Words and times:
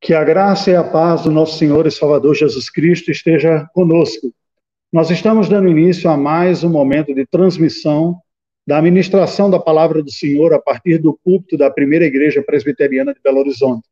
Que 0.00 0.14
a 0.14 0.24
graça 0.24 0.70
e 0.70 0.74
a 0.74 0.82
paz 0.82 1.24
do 1.24 1.30
nosso 1.30 1.58
Senhor 1.58 1.86
e 1.86 1.90
Salvador 1.90 2.34
Jesus 2.34 2.70
Cristo 2.70 3.10
esteja 3.10 3.68
conosco. 3.74 4.32
Nós 4.90 5.10
estamos 5.10 5.46
dando 5.46 5.68
início 5.68 6.08
a 6.08 6.16
mais 6.16 6.64
um 6.64 6.70
momento 6.70 7.14
de 7.14 7.26
transmissão 7.26 8.18
da 8.66 8.80
ministração 8.80 9.50
da 9.50 9.58
palavra 9.58 10.02
do 10.02 10.10
Senhor 10.10 10.54
a 10.54 10.58
partir 10.58 10.96
do 10.96 11.18
púlpito 11.22 11.58
da 11.58 11.70
primeira 11.70 12.06
igreja 12.06 12.42
presbiteriana 12.42 13.12
de 13.12 13.20
Belo 13.22 13.40
Horizonte. 13.40 13.86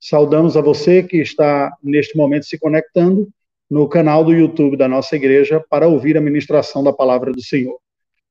Saudamos 0.00 0.56
a 0.56 0.60
você 0.60 1.00
que 1.00 1.18
está 1.18 1.72
neste 1.80 2.16
momento 2.16 2.46
se 2.46 2.58
conectando 2.58 3.28
no 3.70 3.88
canal 3.88 4.24
do 4.24 4.34
YouTube 4.34 4.76
da 4.76 4.88
nossa 4.88 5.14
igreja 5.14 5.64
para 5.70 5.86
ouvir 5.86 6.16
a 6.16 6.20
ministração 6.20 6.82
da 6.82 6.92
palavra 6.92 7.30
do 7.30 7.40
Senhor. 7.40 7.78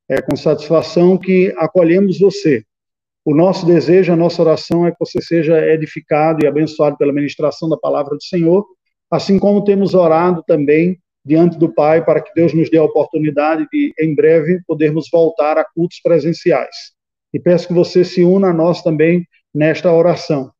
É 0.10 0.22
com 0.22 0.36
satisfação 0.36 1.18
que 1.18 1.54
acolhemos 1.58 2.20
você 2.20 2.66
o 3.24 3.36
nosso 3.36 3.66
desejo, 3.66 4.12
a 4.12 4.16
nossa 4.16 4.42
oração 4.42 4.86
é 4.86 4.92
que 4.92 4.98
você 5.00 5.22
seja 5.22 5.66
edificado 5.68 6.44
e 6.44 6.48
abençoado 6.48 6.98
pela 6.98 7.14
ministração 7.14 7.70
da 7.70 7.78
palavra 7.78 8.16
do 8.16 8.24
Senhor, 8.24 8.66
assim 9.10 9.38
como 9.38 9.64
temos 9.64 9.94
orado 9.94 10.44
também 10.48 10.98
diante 11.24 11.58
do 11.58 11.72
Pai 11.72 12.04
para 12.04 12.22
que 12.22 12.34
Deus 12.34 12.54
nos 12.54 12.70
dê 12.70 12.78
a 12.78 12.84
oportunidade 12.84 13.68
de, 13.72 13.94
em 14.00 14.16
breve, 14.16 14.60
podermos 14.66 15.08
voltar 15.12 15.58
a 15.58 15.64
cultos 15.64 16.00
presenciais. 16.02 16.76
E 17.34 17.40
peço 17.40 17.68
que 17.68 17.74
você 17.74 18.04
se 18.04 18.24
una 18.24 18.50
a 18.50 18.54
nós 18.54 18.82
também 18.82 19.26
nesta 19.54 19.92
oração. 19.92 20.52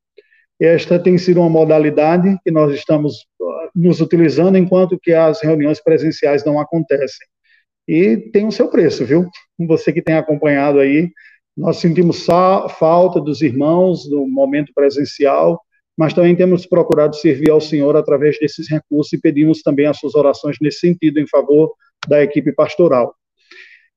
Esta 0.60 1.00
tem 1.00 1.18
sido 1.18 1.40
uma 1.40 1.50
modalidade 1.50 2.38
que 2.44 2.52
nós 2.52 2.72
estamos 2.74 3.26
uh, 3.40 3.70
nos 3.76 4.00
utilizando 4.00 4.58
enquanto 4.58 5.00
que 5.00 5.12
as 5.12 5.42
reuniões 5.42 5.82
presenciais 5.82 6.46
não 6.46 6.60
acontecem. 6.60 7.28
E 7.88 8.18
tem 8.32 8.46
o 8.46 8.52
seu 8.52 8.70
preço, 8.70 9.04
viu? 9.04 9.28
Você 9.68 9.92
que 9.92 10.04
tem 10.04 10.16
acompanhado 10.16 10.80
aí, 10.80 11.10
nós 11.56 11.78
sentimos 11.78 12.26
falta 12.26 13.20
dos 13.20 13.42
irmãos 13.42 14.10
no 14.10 14.28
momento 14.28 14.72
presencial, 14.74 15.60
mas 15.98 16.14
também 16.14 16.36
temos 16.36 16.66
procurado 16.66 17.16
servir 17.16 17.52
ao 17.52 17.62
Senhor 17.62 17.96
através 17.96 18.40
desses 18.40 18.70
recursos 18.70 19.12
e 19.14 19.20
pedimos 19.20 19.62
também 19.62 19.86
as 19.86 19.98
suas 20.00 20.16
orações 20.16 20.58
nesse 20.62 20.80
sentido 20.80 21.20
em 21.20 21.28
favor 21.28 21.72
da 22.08 22.24
equipe 22.24 22.54
pastoral. 22.54 23.14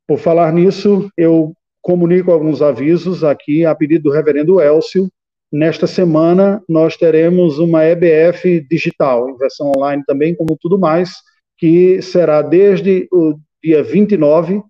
Por 0.06 0.18
falar 0.18 0.52
nisso, 0.52 1.08
eu 1.16 1.54
comunico 1.80 2.30
alguns 2.30 2.60
avisos 2.60 3.22
aqui 3.22 3.64
a 3.64 3.74
pedido 3.74 4.04
do 4.04 4.10
reverendo 4.10 4.60
Elcio. 4.60 5.08
Nesta 5.52 5.86
semana, 5.86 6.62
nós 6.68 6.96
teremos 6.96 7.58
uma 7.58 7.84
EBF 7.84 8.66
digital, 8.68 9.30
em 9.30 9.36
versão 9.36 9.70
online 9.76 10.02
também, 10.04 10.34
como 10.34 10.58
tudo 10.60 10.78
mais, 10.78 11.12
que 11.56 12.02
será 12.02 12.42
desde 12.42 13.06
o 13.12 13.38
dia 13.62 13.82
29 13.82 14.62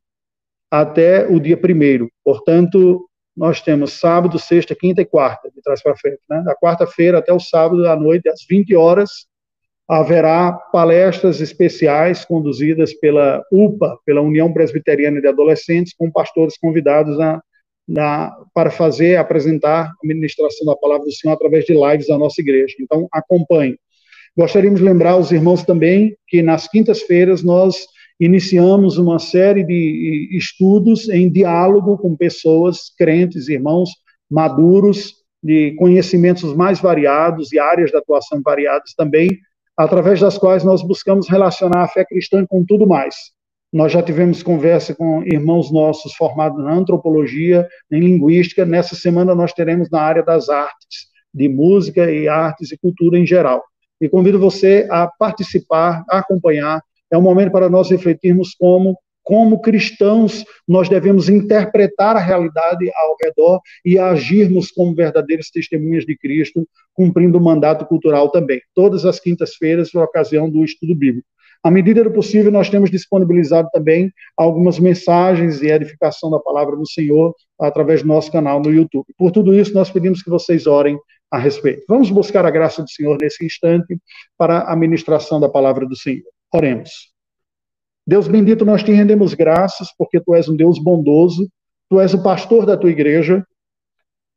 até 0.80 1.26
o 1.28 1.38
dia 1.38 1.56
primeiro. 1.56 2.10
Portanto, 2.24 3.08
nós 3.36 3.60
temos 3.60 3.92
sábado, 3.92 4.38
sexta, 4.38 4.74
quinta 4.74 5.02
e 5.02 5.04
quarta, 5.04 5.48
de 5.50 5.62
trás 5.62 5.82
para 5.82 5.96
frente. 5.96 6.18
Né? 6.28 6.42
Da 6.44 6.54
quarta-feira 6.56 7.18
até 7.18 7.32
o 7.32 7.38
sábado 7.38 7.86
à 7.88 7.94
noite, 7.94 8.28
às 8.28 8.44
20 8.48 8.74
horas, 8.74 9.10
haverá 9.88 10.52
palestras 10.52 11.40
especiais 11.40 12.24
conduzidas 12.24 12.92
pela 12.94 13.42
UPA, 13.52 13.98
pela 14.04 14.20
União 14.20 14.52
Presbiteriana 14.52 15.20
de 15.20 15.28
Adolescentes, 15.28 15.94
com 15.96 16.10
pastores 16.10 16.56
convidados 16.58 17.20
a, 17.20 17.40
na, 17.86 18.34
para 18.52 18.70
fazer, 18.70 19.16
apresentar 19.16 19.86
a 19.86 19.92
ministração 20.02 20.66
da 20.66 20.76
palavra 20.76 21.04
do 21.04 21.12
Senhor 21.12 21.34
através 21.34 21.64
de 21.66 21.74
lives 21.74 22.08
da 22.08 22.18
nossa 22.18 22.40
igreja. 22.40 22.74
Então, 22.80 23.06
acompanhe. 23.12 23.76
Gostaríamos 24.36 24.80
de 24.80 24.86
lembrar 24.86 25.16
os 25.16 25.30
irmãos 25.30 25.62
também 25.62 26.16
que 26.26 26.42
nas 26.42 26.66
quintas-feiras 26.66 27.44
nós 27.44 27.86
iniciamos 28.18 28.98
uma 28.98 29.18
série 29.18 29.64
de 29.64 30.28
estudos 30.32 31.08
em 31.08 31.30
diálogo 31.30 31.98
com 31.98 32.16
pessoas, 32.16 32.92
crentes, 32.96 33.48
irmãos 33.48 33.90
maduros, 34.30 35.14
de 35.42 35.72
conhecimentos 35.72 36.54
mais 36.56 36.80
variados 36.80 37.52
e 37.52 37.58
áreas 37.58 37.90
de 37.90 37.96
atuação 37.96 38.40
variadas 38.42 38.94
também, 38.96 39.28
através 39.76 40.20
das 40.20 40.38
quais 40.38 40.64
nós 40.64 40.82
buscamos 40.82 41.28
relacionar 41.28 41.82
a 41.82 41.88
fé 41.88 42.04
cristã 42.04 42.46
com 42.48 42.64
tudo 42.64 42.86
mais. 42.86 43.14
Nós 43.72 43.92
já 43.92 44.00
tivemos 44.00 44.42
conversa 44.42 44.94
com 44.94 45.22
irmãos 45.24 45.70
nossos 45.72 46.14
formados 46.14 46.64
na 46.64 46.72
antropologia, 46.72 47.68
em 47.90 48.00
linguística. 48.00 48.64
Nessa 48.64 48.94
semana 48.94 49.34
nós 49.34 49.52
teremos 49.52 49.90
na 49.90 50.00
área 50.00 50.22
das 50.22 50.48
artes, 50.48 51.08
de 51.34 51.48
música 51.48 52.10
e 52.10 52.28
artes 52.28 52.70
e 52.70 52.78
cultura 52.78 53.18
em 53.18 53.26
geral. 53.26 53.62
E 54.00 54.08
convido 54.08 54.38
você 54.38 54.86
a 54.90 55.08
participar, 55.18 56.04
a 56.08 56.18
acompanhar 56.18 56.80
é 57.14 57.18
um 57.18 57.22
momento 57.22 57.52
para 57.52 57.68
nós 57.68 57.90
refletirmos 57.90 58.54
como, 58.58 58.98
como 59.22 59.60
cristãos, 59.60 60.44
nós 60.66 60.88
devemos 60.88 61.28
interpretar 61.28 62.16
a 62.16 62.20
realidade 62.20 62.90
ao 62.94 63.16
redor 63.22 63.60
e 63.84 63.98
agirmos 63.98 64.70
como 64.70 64.94
verdadeiras 64.94 65.48
testemunhas 65.50 66.04
de 66.04 66.16
Cristo, 66.16 66.66
cumprindo 66.92 67.38
o 67.38 67.40
mandato 67.40 67.86
cultural 67.86 68.30
também. 68.30 68.60
Todas 68.74 69.06
as 69.06 69.20
quintas-feiras, 69.20 69.90
por 69.90 70.02
ocasião 70.02 70.50
do 70.50 70.64
estudo 70.64 70.94
bíblico. 70.94 71.26
À 71.62 71.70
medida 71.70 72.04
do 72.04 72.10
possível, 72.10 72.52
nós 72.52 72.68
temos 72.68 72.90
disponibilizado 72.90 73.70
também 73.72 74.12
algumas 74.36 74.78
mensagens 74.78 75.62
e 75.62 75.68
edificação 75.68 76.30
da 76.30 76.38
palavra 76.38 76.76
do 76.76 76.86
Senhor 76.86 77.34
através 77.58 78.02
do 78.02 78.08
nosso 78.08 78.30
canal 78.30 78.60
no 78.60 78.70
YouTube. 78.70 79.06
Por 79.16 79.30
tudo 79.30 79.54
isso, 79.54 79.72
nós 79.72 79.90
pedimos 79.90 80.22
que 80.22 80.28
vocês 80.28 80.66
orem 80.66 80.98
a 81.30 81.38
respeito. 81.38 81.84
Vamos 81.88 82.10
buscar 82.10 82.44
a 82.44 82.50
graça 82.50 82.82
do 82.82 82.90
Senhor 82.90 83.16
nesse 83.18 83.46
instante 83.46 83.96
para 84.36 84.64
a 84.70 84.76
ministração 84.76 85.40
da 85.40 85.48
palavra 85.48 85.86
do 85.86 85.96
Senhor. 85.96 86.33
Oremos. 86.54 87.12
Deus 88.06 88.28
bendito, 88.28 88.64
nós 88.64 88.84
te 88.84 88.92
rendemos 88.92 89.34
graças 89.34 89.88
porque 89.98 90.20
tu 90.20 90.36
és 90.36 90.48
um 90.48 90.54
Deus 90.54 90.78
bondoso, 90.78 91.50
tu 91.90 92.00
és 92.00 92.14
o 92.14 92.22
pastor 92.22 92.64
da 92.64 92.76
tua 92.76 92.90
igreja, 92.90 93.44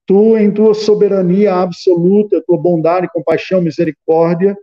tu, 0.08 0.36
em 0.36 0.50
tua 0.50 0.74
soberania 0.74 1.54
absoluta, 1.54 2.44
tua 2.48 2.58
bondade, 2.58 3.08
compaixão, 3.14 3.62
misericórdia, 3.62 4.58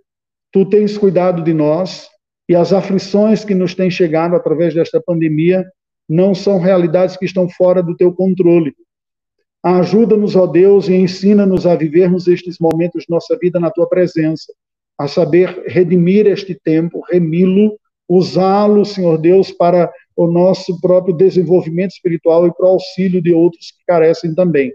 tu 0.50 0.68
tens 0.68 0.98
cuidado 0.98 1.44
de 1.44 1.54
nós 1.54 2.08
e 2.48 2.56
as 2.56 2.72
aflições 2.72 3.44
que 3.44 3.54
nos 3.54 3.72
têm 3.72 3.88
chegado 3.88 4.34
através 4.34 4.74
desta 4.74 5.00
pandemia 5.00 5.64
não 6.08 6.34
são 6.34 6.58
realidades 6.58 7.16
que 7.16 7.24
estão 7.24 7.48
fora 7.48 7.84
do 7.84 7.96
teu 7.96 8.12
controle. 8.12 8.74
Ajuda-nos, 9.62 10.34
ó 10.34 10.48
Deus, 10.48 10.88
e 10.88 10.94
ensina-nos 10.94 11.68
a 11.68 11.76
vivermos 11.76 12.26
estes 12.26 12.58
momentos 12.58 13.04
de 13.04 13.10
nossa 13.10 13.38
vida 13.40 13.60
na 13.60 13.70
tua 13.70 13.88
presença 13.88 14.52
a 14.98 15.08
saber 15.08 15.64
redimir 15.66 16.26
este 16.26 16.54
tempo, 16.54 17.02
remi-lo, 17.10 17.78
usá-lo, 18.08 18.84
Senhor 18.84 19.18
Deus, 19.18 19.50
para 19.50 19.90
o 20.16 20.26
nosso 20.26 20.80
próprio 20.80 21.14
desenvolvimento 21.14 21.92
espiritual 21.92 22.46
e 22.46 22.54
para 22.54 22.66
o 22.66 22.70
auxílio 22.70 23.20
de 23.20 23.32
outros 23.32 23.72
que 23.72 23.84
carecem 23.86 24.34
também. 24.34 24.72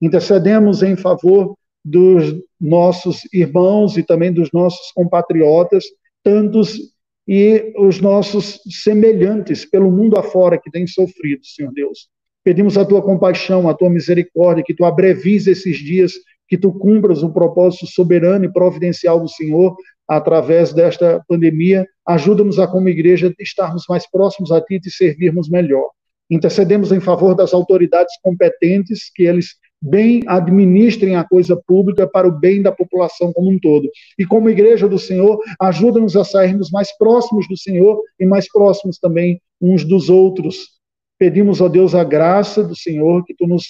Intercedemos 0.00 0.82
em 0.82 0.96
favor 0.96 1.54
dos 1.84 2.34
nossos 2.60 3.22
irmãos 3.32 3.96
e 3.96 4.02
também 4.02 4.32
dos 4.32 4.50
nossos 4.52 4.92
compatriotas, 4.92 5.84
tantos 6.22 6.78
e 7.26 7.74
os 7.76 8.00
nossos 8.00 8.60
semelhantes 8.70 9.64
pelo 9.64 9.90
mundo 9.90 10.16
afora 10.18 10.58
que 10.58 10.70
têm 10.70 10.86
sofrido, 10.86 11.44
Senhor 11.44 11.72
Deus. 11.72 12.08
Pedimos 12.42 12.78
a 12.78 12.84
tua 12.84 13.02
compaixão, 13.02 13.68
a 13.68 13.74
tua 13.74 13.90
misericórdia, 13.90 14.64
que 14.64 14.74
tu 14.74 14.84
abrevies 14.84 15.46
esses 15.46 15.76
dias 15.76 16.14
que 16.48 16.56
tu 16.56 16.72
cumpras 16.72 17.22
o 17.22 17.32
propósito 17.32 17.86
soberano 17.86 18.44
e 18.44 18.52
providencial 18.52 19.20
do 19.20 19.28
Senhor 19.28 19.76
através 20.08 20.72
desta 20.72 21.22
pandemia. 21.28 21.86
Ajuda-nos 22.06 22.58
a, 22.58 22.66
como 22.66 22.88
igreja, 22.88 23.32
estarmos 23.38 23.84
mais 23.88 24.10
próximos 24.10 24.50
a 24.50 24.60
ti 24.60 24.76
e 24.76 24.80
te 24.80 24.90
servirmos 24.90 25.48
melhor. 25.48 25.90
Intercedemos 26.30 26.92
em 26.92 27.00
favor 27.00 27.34
das 27.34 27.54
autoridades 27.54 28.14
competentes, 28.22 29.10
que 29.14 29.24
eles 29.24 29.56
bem 29.80 30.22
administrem 30.26 31.14
a 31.14 31.24
coisa 31.24 31.56
pública 31.66 32.06
para 32.06 32.26
o 32.26 32.32
bem 32.32 32.60
da 32.60 32.72
população 32.72 33.32
como 33.32 33.50
um 33.50 33.58
todo. 33.58 33.88
E 34.18 34.26
como 34.26 34.50
igreja 34.50 34.88
do 34.88 34.98
Senhor, 34.98 35.38
ajuda-nos 35.60 36.16
a 36.16 36.24
sairmos 36.24 36.70
mais 36.70 36.96
próximos 36.96 37.46
do 37.48 37.56
Senhor 37.56 38.00
e 38.18 38.26
mais 38.26 38.50
próximos 38.50 38.98
também 38.98 39.40
uns 39.60 39.84
dos 39.84 40.08
outros. 40.08 40.78
Pedimos 41.18 41.62
a 41.62 41.68
Deus 41.68 41.94
a 41.94 42.04
graça 42.04 42.62
do 42.62 42.76
Senhor, 42.76 43.24
que 43.24 43.34
tu 43.34 43.46
nos 43.46 43.64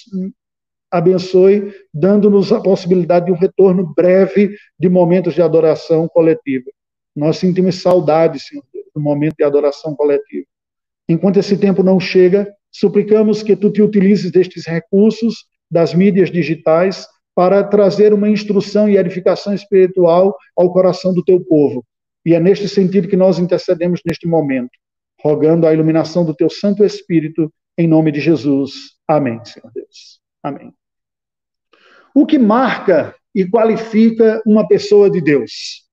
abençoe, 0.91 1.71
dando-nos 1.93 2.51
a 2.51 2.61
possibilidade 2.61 3.27
de 3.27 3.31
um 3.31 3.37
retorno 3.37 3.93
breve 3.95 4.55
de 4.79 4.89
momentos 4.89 5.33
de 5.33 5.41
adoração 5.41 6.07
coletiva. 6.07 6.69
Nós 7.15 7.37
sentimos 7.37 7.81
saudade, 7.81 8.39
Senhor, 8.39 8.63
do 8.95 9.01
momento 9.01 9.35
de 9.37 9.43
adoração 9.43 9.95
coletiva. 9.95 10.45
Enquanto 11.07 11.37
esse 11.37 11.57
tempo 11.57 11.83
não 11.83 11.99
chega, 11.99 12.51
suplicamos 12.71 13.43
que 13.43 13.55
tu 13.55 13.71
te 13.71 13.81
utilizes 13.81 14.31
destes 14.31 14.65
recursos 14.65 15.45
das 15.69 15.93
mídias 15.93 16.31
digitais 16.31 17.07
para 17.35 17.63
trazer 17.63 18.13
uma 18.13 18.29
instrução 18.29 18.89
e 18.89 18.97
edificação 18.97 19.53
espiritual 19.53 20.35
ao 20.55 20.71
coração 20.71 21.13
do 21.13 21.23
teu 21.23 21.43
povo. 21.43 21.85
E 22.25 22.33
é 22.33 22.39
neste 22.39 22.67
sentido 22.67 23.07
que 23.07 23.15
nós 23.15 23.39
intercedemos 23.39 24.01
neste 24.05 24.27
momento, 24.27 24.71
rogando 25.21 25.65
a 25.65 25.73
iluminação 25.73 26.25
do 26.25 26.35
teu 26.35 26.49
Santo 26.49 26.83
Espírito, 26.83 27.51
em 27.77 27.87
nome 27.87 28.11
de 28.11 28.19
Jesus. 28.19 28.71
Amém, 29.07 29.43
Senhor 29.45 29.71
Deus. 29.73 30.19
Amém. 30.43 30.78
O 32.13 32.25
que 32.25 32.39
marca 32.39 33.15
e 33.33 33.45
qualifica 33.45 34.41
uma 34.45 34.67
pessoa 34.67 35.09
de 35.09 35.21
Deus? 35.21 35.83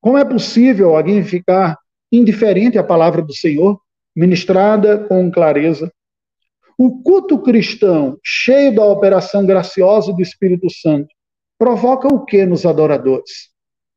Como 0.00 0.18
é 0.18 0.24
possível 0.24 0.96
alguém 0.96 1.24
ficar 1.24 1.78
indiferente 2.10 2.76
à 2.76 2.84
palavra 2.84 3.22
do 3.22 3.34
Senhor, 3.34 3.80
ministrada 4.14 4.98
com 4.98 5.30
clareza? 5.30 5.90
O 6.76 7.02
culto 7.02 7.38
cristão, 7.38 8.18
cheio 8.22 8.74
da 8.74 8.84
operação 8.84 9.46
graciosa 9.46 10.12
do 10.12 10.20
Espírito 10.20 10.68
Santo, 10.70 11.08
provoca 11.58 12.08
o 12.08 12.24
que 12.24 12.44
nos 12.44 12.66
adoradores? 12.66 13.50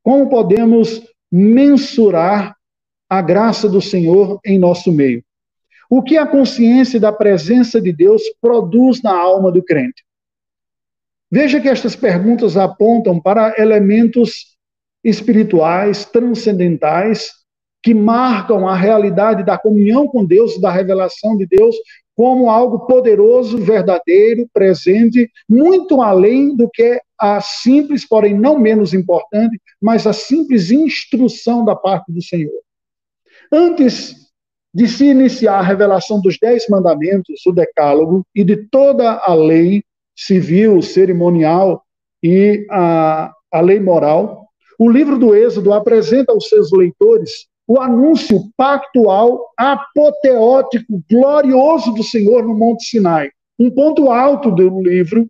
Como 0.03 0.29
podemos 0.29 1.01
mensurar 1.31 2.55
a 3.09 3.21
graça 3.21 3.67
do 3.67 3.81
Senhor 3.81 4.39
em 4.45 4.59
nosso 4.59 4.91
meio? 4.91 5.23
O 5.89 6.01
que 6.01 6.17
a 6.17 6.27
consciência 6.27 6.99
da 6.99 7.11
presença 7.11 7.81
de 7.81 7.91
Deus 7.91 8.21
produz 8.39 9.01
na 9.01 9.17
alma 9.17 9.51
do 9.51 9.63
crente? 9.63 10.04
Veja 11.35 11.59
que 11.59 11.67
estas 11.67 11.97
perguntas 11.97 12.55
apontam 12.55 13.19
para 13.19 13.61
elementos 13.61 14.55
espirituais, 15.03 16.05
transcendentais, 16.05 17.29
que 17.83 17.93
marcam 17.93 18.65
a 18.65 18.73
realidade 18.73 19.43
da 19.43 19.57
comunhão 19.57 20.07
com 20.07 20.23
Deus, 20.23 20.57
da 20.61 20.71
revelação 20.71 21.35
de 21.35 21.45
Deus, 21.45 21.75
como 22.15 22.49
algo 22.49 22.87
poderoso, 22.87 23.57
verdadeiro, 23.57 24.47
presente, 24.53 25.29
muito 25.49 26.01
além 26.01 26.55
do 26.55 26.69
que 26.69 27.01
a 27.19 27.41
simples, 27.41 28.07
porém 28.07 28.33
não 28.33 28.57
menos 28.57 28.93
importante, 28.93 29.59
mas 29.81 30.07
a 30.07 30.13
simples 30.13 30.71
instrução 30.71 31.65
da 31.65 31.75
parte 31.75 32.13
do 32.13 32.23
Senhor. 32.23 32.61
Antes 33.51 34.15
de 34.73 34.87
se 34.87 35.07
iniciar 35.07 35.59
a 35.59 35.61
revelação 35.61 36.21
dos 36.21 36.37
Dez 36.39 36.65
Mandamentos, 36.69 37.45
o 37.45 37.51
Decálogo, 37.51 38.25
e 38.33 38.41
de 38.41 38.55
toda 38.69 39.15
a 39.17 39.33
lei 39.33 39.83
civil, 40.15 40.81
cerimonial 40.81 41.83
e 42.23 42.65
a, 42.71 43.31
a 43.51 43.61
lei 43.61 43.79
moral, 43.79 44.47
o 44.79 44.89
livro 44.89 45.17
do 45.17 45.35
Êxodo 45.35 45.73
apresenta 45.73 46.31
aos 46.31 46.47
seus 46.47 46.71
leitores 46.71 47.47
o 47.67 47.79
anúncio 47.79 48.43
pactual, 48.55 49.39
apoteótico, 49.57 51.03
glorioso 51.09 51.93
do 51.93 52.03
Senhor 52.03 52.43
no 52.43 52.53
Monte 52.53 52.85
Sinai. 52.85 53.29
Um 53.59 53.71
ponto 53.71 54.11
alto 54.11 54.51
do 54.51 54.81
livro. 54.81 55.27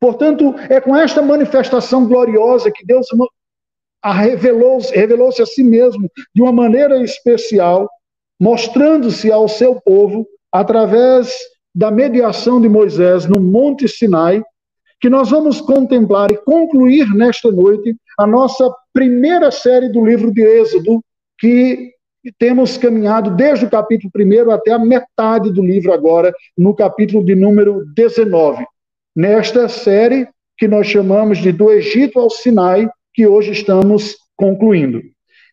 Portanto, 0.00 0.54
é 0.70 0.80
com 0.80 0.96
esta 0.96 1.20
manifestação 1.20 2.06
gloriosa 2.06 2.70
que 2.70 2.86
Deus 2.86 3.08
revelou-se 4.04 4.94
revelou 4.94 5.28
a 5.28 5.46
si 5.46 5.62
mesmo 5.62 6.08
de 6.34 6.40
uma 6.40 6.52
maneira 6.52 7.02
especial, 7.02 7.88
mostrando-se 8.40 9.30
ao 9.30 9.48
seu 9.48 9.80
povo 9.80 10.26
através 10.52 11.36
da 11.78 11.92
mediação 11.92 12.60
de 12.60 12.68
Moisés 12.68 13.24
no 13.24 13.40
Monte 13.40 13.86
Sinai, 13.86 14.42
que 15.00 15.08
nós 15.08 15.30
vamos 15.30 15.60
contemplar 15.60 16.28
e 16.28 16.36
concluir 16.36 17.06
nesta 17.14 17.52
noite 17.52 17.94
a 18.18 18.26
nossa 18.26 18.68
primeira 18.92 19.52
série 19.52 19.88
do 19.88 20.04
livro 20.04 20.32
de 20.32 20.42
Êxodo, 20.42 21.00
que 21.38 21.92
temos 22.36 22.76
caminhado 22.76 23.30
desde 23.36 23.64
o 23.64 23.70
capítulo 23.70 24.10
1 24.12 24.50
até 24.50 24.72
a 24.72 24.78
metade 24.80 25.52
do 25.52 25.62
livro 25.62 25.92
agora, 25.92 26.34
no 26.56 26.74
capítulo 26.74 27.24
de 27.24 27.36
número 27.36 27.84
19. 27.94 28.66
Nesta 29.14 29.68
série 29.68 30.28
que 30.56 30.66
nós 30.66 30.88
chamamos 30.88 31.38
de 31.38 31.52
Do 31.52 31.70
Egito 31.70 32.18
ao 32.18 32.28
Sinai, 32.28 32.90
que 33.14 33.24
hoje 33.24 33.52
estamos 33.52 34.16
concluindo. 34.36 35.00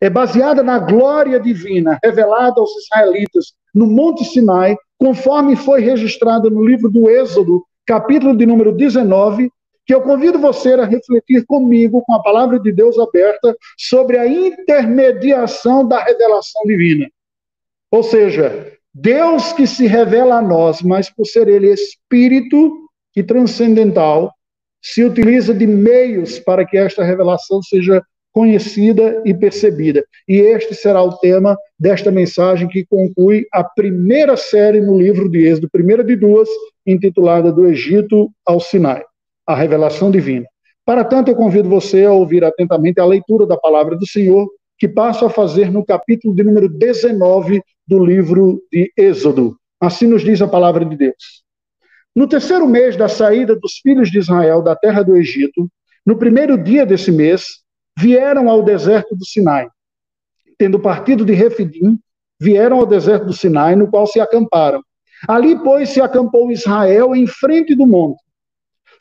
É 0.02 0.10
baseada 0.10 0.64
na 0.64 0.80
glória 0.80 1.40
divina 1.40 2.00
revelada 2.04 2.60
aos 2.60 2.72
israelitas 2.78 3.54
no 3.76 3.86
Monte 3.86 4.26
Sinai, 4.26 4.76
conforme 4.98 5.56
foi 5.56 5.82
registrada 5.82 6.50
no 6.50 6.66
livro 6.66 6.90
do 6.90 7.10
Êxodo, 7.10 7.64
capítulo 7.86 8.36
de 8.36 8.46
número 8.46 8.72
19, 8.72 9.50
que 9.86 9.94
eu 9.94 10.02
convido 10.02 10.40
você 10.40 10.74
a 10.74 10.86
refletir 10.86 11.46
comigo, 11.46 12.02
com 12.06 12.14
a 12.14 12.24
palavra 12.24 12.60
de 12.60 12.72
Deus 12.72 12.98
aberta, 12.98 13.56
sobre 13.78 14.18
a 14.18 14.28
intermediação 14.28 15.88
da 15.88 16.04
revelação 16.04 16.64
divina. 16.66 17.08
Ou 17.92 18.02
seja, 18.02 18.74
Deus 18.94 19.54
que 19.54 19.68
se 19.68 19.86
revela 19.86 20.38
a 20.38 20.42
nós, 20.42 20.82
mas 20.82 21.10
por 21.10 21.26
ser 21.26 21.48
Ele 21.48 21.72
espírito 21.72 22.90
e 23.16 23.22
transcendental, 23.22 24.34
se 24.82 25.04
utiliza 25.04 25.54
de 25.54 25.68
meios 25.68 26.40
para 26.40 26.66
que 26.66 26.78
esta 26.78 27.04
revelação 27.04 27.62
seja 27.62 28.02
conhecida 28.36 29.22
e 29.24 29.34
percebida. 29.34 30.06
E 30.28 30.36
este 30.36 30.76
será 30.76 31.02
o 31.02 31.18
tema 31.20 31.58
desta 31.80 32.12
mensagem 32.12 32.68
que 32.68 32.86
conclui 32.86 33.48
a 33.50 33.64
primeira 33.64 34.36
série 34.36 34.82
no 34.82 35.00
livro 35.00 35.30
de 35.30 35.48
Êxodo, 35.48 35.70
primeira 35.72 36.04
de 36.04 36.18
duas, 36.18 36.50
intitulada 36.86 37.50
Do 37.50 37.66
Egito 37.66 38.30
ao 38.46 38.60
Sinai 38.60 39.06
a 39.48 39.56
revelação 39.56 40.10
divina. 40.10 40.46
Para 40.84 41.04
tanto, 41.04 41.30
eu 41.30 41.36
convido 41.36 41.70
você 41.70 42.04
a 42.04 42.12
ouvir 42.12 42.44
atentamente 42.44 43.00
a 43.00 43.06
leitura 43.06 43.46
da 43.46 43.56
palavra 43.56 43.96
do 43.96 44.08
Senhor, 44.08 44.48
que 44.78 44.88
passo 44.88 45.24
a 45.26 45.30
fazer 45.30 45.72
no 45.72 45.86
capítulo 45.86 46.36
de 46.36 46.44
número 46.44 46.68
19 46.68 47.62
do 47.88 48.04
livro 48.04 48.62
de 48.72 48.92
Êxodo. 48.98 49.56
Assim 49.80 50.08
nos 50.08 50.24
diz 50.24 50.42
a 50.42 50.48
palavra 50.48 50.84
de 50.84 50.98
Deus. 50.98 51.44
No 52.16 52.28
terceiro 52.28 52.68
mês 52.68 52.98
da 52.98 53.08
saída 53.08 53.56
dos 53.56 53.78
filhos 53.84 54.10
de 54.10 54.18
Israel 54.18 54.62
da 54.62 54.76
terra 54.76 55.04
do 55.04 55.16
Egito, 55.16 55.70
no 56.06 56.18
primeiro 56.18 56.58
dia 56.58 56.86
desse 56.86 57.12
mês, 57.12 57.65
vieram 57.98 58.50
ao 58.50 58.64
deserto 58.64 59.16
do 59.16 59.26
Sinai. 59.26 59.68
Tendo 60.58 60.80
partido 60.80 61.26
de 61.26 61.34
Refidim, 61.34 62.00
vieram 62.40 62.80
ao 62.80 62.86
deserto 62.86 63.26
do 63.26 63.34
Sinai, 63.34 63.76
no 63.76 63.90
qual 63.90 64.08
se 64.08 64.20
acamparam. 64.20 64.82
Ali, 65.28 65.58
pois, 65.58 65.90
se 65.90 66.02
acampou 66.02 66.52
Israel 66.52 67.16
em 67.16 67.26
frente 67.26 67.74
do 67.76 67.88
monte. 67.88 68.22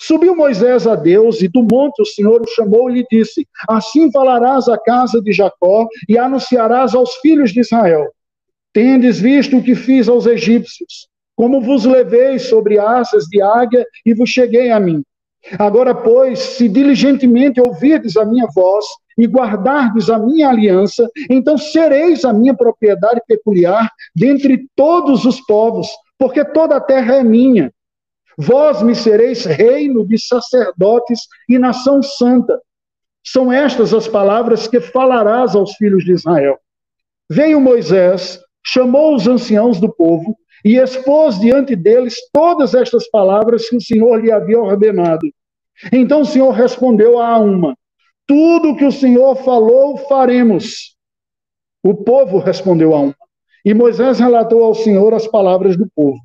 Subiu 0.00 0.34
Moisés 0.34 0.86
a 0.86 0.94
Deus 0.94 1.40
e 1.40 1.48
do 1.48 1.62
monte 1.62 2.02
o 2.02 2.06
Senhor 2.06 2.40
o 2.40 2.48
chamou 2.48 2.90
e 2.90 2.94
lhe 2.94 3.06
disse: 3.10 3.46
Assim 3.68 4.10
falarás 4.10 4.68
à 4.68 4.78
casa 4.78 5.20
de 5.20 5.32
Jacó 5.32 5.86
e 6.08 6.18
anunciarás 6.18 6.94
aos 6.94 7.14
filhos 7.16 7.52
de 7.52 7.60
Israel: 7.60 8.10
Tendes 8.72 9.20
visto 9.20 9.56
o 9.56 9.62
que 9.62 9.74
fiz 9.74 10.08
aos 10.08 10.26
egípcios, 10.26 11.08
como 11.36 11.60
vos 11.60 11.84
levei 11.84 12.38
sobre 12.38 12.78
asas 12.78 13.24
de 13.26 13.40
águia 13.40 13.84
e 14.04 14.14
vos 14.14 14.28
cheguei 14.28 14.70
a 14.70 14.80
mim. 14.80 15.02
Agora, 15.58 15.94
pois, 15.94 16.38
se 16.38 16.68
diligentemente 16.68 17.60
ouvirdes 17.60 18.16
a 18.16 18.24
minha 18.24 18.46
voz 18.54 18.84
e 19.18 19.26
guardardes 19.26 20.10
a 20.10 20.18
minha 20.18 20.48
aliança, 20.48 21.08
então 21.30 21.56
sereis 21.56 22.24
a 22.24 22.32
minha 22.32 22.54
propriedade 22.54 23.20
peculiar 23.26 23.90
dentre 24.14 24.66
todos 24.74 25.24
os 25.24 25.40
povos, 25.42 25.88
porque 26.18 26.44
toda 26.44 26.76
a 26.76 26.80
terra 26.80 27.16
é 27.16 27.24
minha 27.24 27.70
Vós 28.36 28.82
me 28.82 28.94
sereis 28.94 29.44
reino 29.44 30.06
de 30.06 30.18
sacerdotes 30.18 31.20
e 31.48 31.58
nação 31.58 32.02
santa. 32.02 32.60
São 33.24 33.52
estas 33.52 33.94
as 33.94 34.08
palavras 34.08 34.66
que 34.66 34.80
falarás 34.80 35.54
aos 35.54 35.74
filhos 35.76 36.04
de 36.04 36.12
Israel. 36.12 36.58
Veio 37.30 37.60
Moisés, 37.60 38.40
chamou 38.64 39.14
os 39.14 39.26
anciãos 39.26 39.80
do 39.80 39.90
povo 39.92 40.36
e 40.64 40.76
expôs 40.76 41.38
diante 41.38 41.76
deles 41.76 42.16
todas 42.32 42.74
estas 42.74 43.08
palavras 43.10 43.68
que 43.68 43.76
o 43.76 43.80
Senhor 43.80 44.16
lhe 44.16 44.32
havia 44.32 44.58
ordenado. 44.58 45.28
Então 45.92 46.22
o 46.22 46.26
Senhor 46.26 46.50
respondeu 46.52 47.20
a 47.20 47.38
uma: 47.38 47.76
Tudo 48.26 48.70
o 48.70 48.76
que 48.76 48.86
o 48.86 48.92
Senhor 48.92 49.36
falou, 49.36 49.98
faremos. 50.08 50.96
O 51.82 51.94
povo 51.94 52.38
respondeu 52.38 52.94
a 52.94 53.00
uma. 53.00 53.16
E 53.64 53.74
Moisés 53.74 54.18
relatou 54.18 54.64
ao 54.64 54.74
Senhor 54.74 55.12
as 55.12 55.26
palavras 55.26 55.76
do 55.76 55.86
povo. 55.94 56.18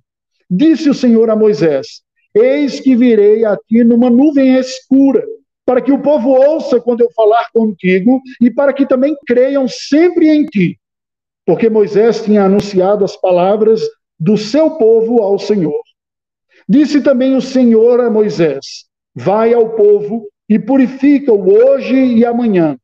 Disse 0.49 0.89
o 0.89 0.93
Senhor 0.93 1.29
a 1.29 1.35
Moisés: 1.35 2.01
Eis 2.33 2.79
que 2.79 2.95
virei 2.95 3.43
a 3.43 3.57
ti 3.57 3.83
numa 3.83 4.09
nuvem 4.09 4.55
escura, 4.55 5.25
para 5.65 5.81
que 5.81 5.91
o 5.91 6.01
povo 6.01 6.29
ouça 6.29 6.79
quando 6.79 7.01
eu 7.01 7.11
falar 7.11 7.49
contigo 7.53 8.21
e 8.41 8.49
para 8.49 8.71
que 8.71 8.85
também 8.85 9.15
creiam 9.27 9.67
sempre 9.67 10.29
em 10.29 10.45
ti. 10.45 10.79
Porque 11.45 11.69
Moisés 11.69 12.23
tinha 12.23 12.43
anunciado 12.43 13.03
as 13.03 13.17
palavras 13.17 13.81
do 14.19 14.37
seu 14.37 14.71
povo 14.71 15.21
ao 15.21 15.39
Senhor. 15.39 15.81
Disse 16.67 17.01
também 17.01 17.35
o 17.35 17.41
Senhor 17.41 17.99
a 18.01 18.09
Moisés: 18.09 18.85
Vai 19.15 19.53
ao 19.53 19.69
povo 19.75 20.27
e 20.47 20.59
purifica-o 20.59 21.51
hoje 21.51 21.95
e 21.95 22.25
amanhã. 22.25 22.77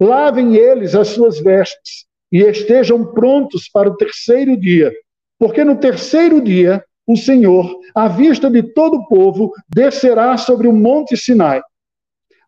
Lavem 0.00 0.56
eles 0.56 0.94
as 0.94 1.08
suas 1.08 1.38
vestes 1.38 2.06
e 2.30 2.38
estejam 2.38 3.12
prontos 3.12 3.68
para 3.68 3.88
o 3.88 3.96
terceiro 3.96 4.56
dia, 4.56 4.92
porque 5.38 5.62
no 5.62 5.76
terceiro 5.76 6.40
dia 6.40 6.82
o 7.06 7.16
Senhor, 7.16 7.70
à 7.94 8.08
vista 8.08 8.50
de 8.50 8.62
todo 8.62 8.98
o 8.98 9.06
povo, 9.06 9.52
descerá 9.68 10.36
sobre 10.36 10.66
o 10.66 10.72
monte 10.72 11.16
Sinai. 11.16 11.60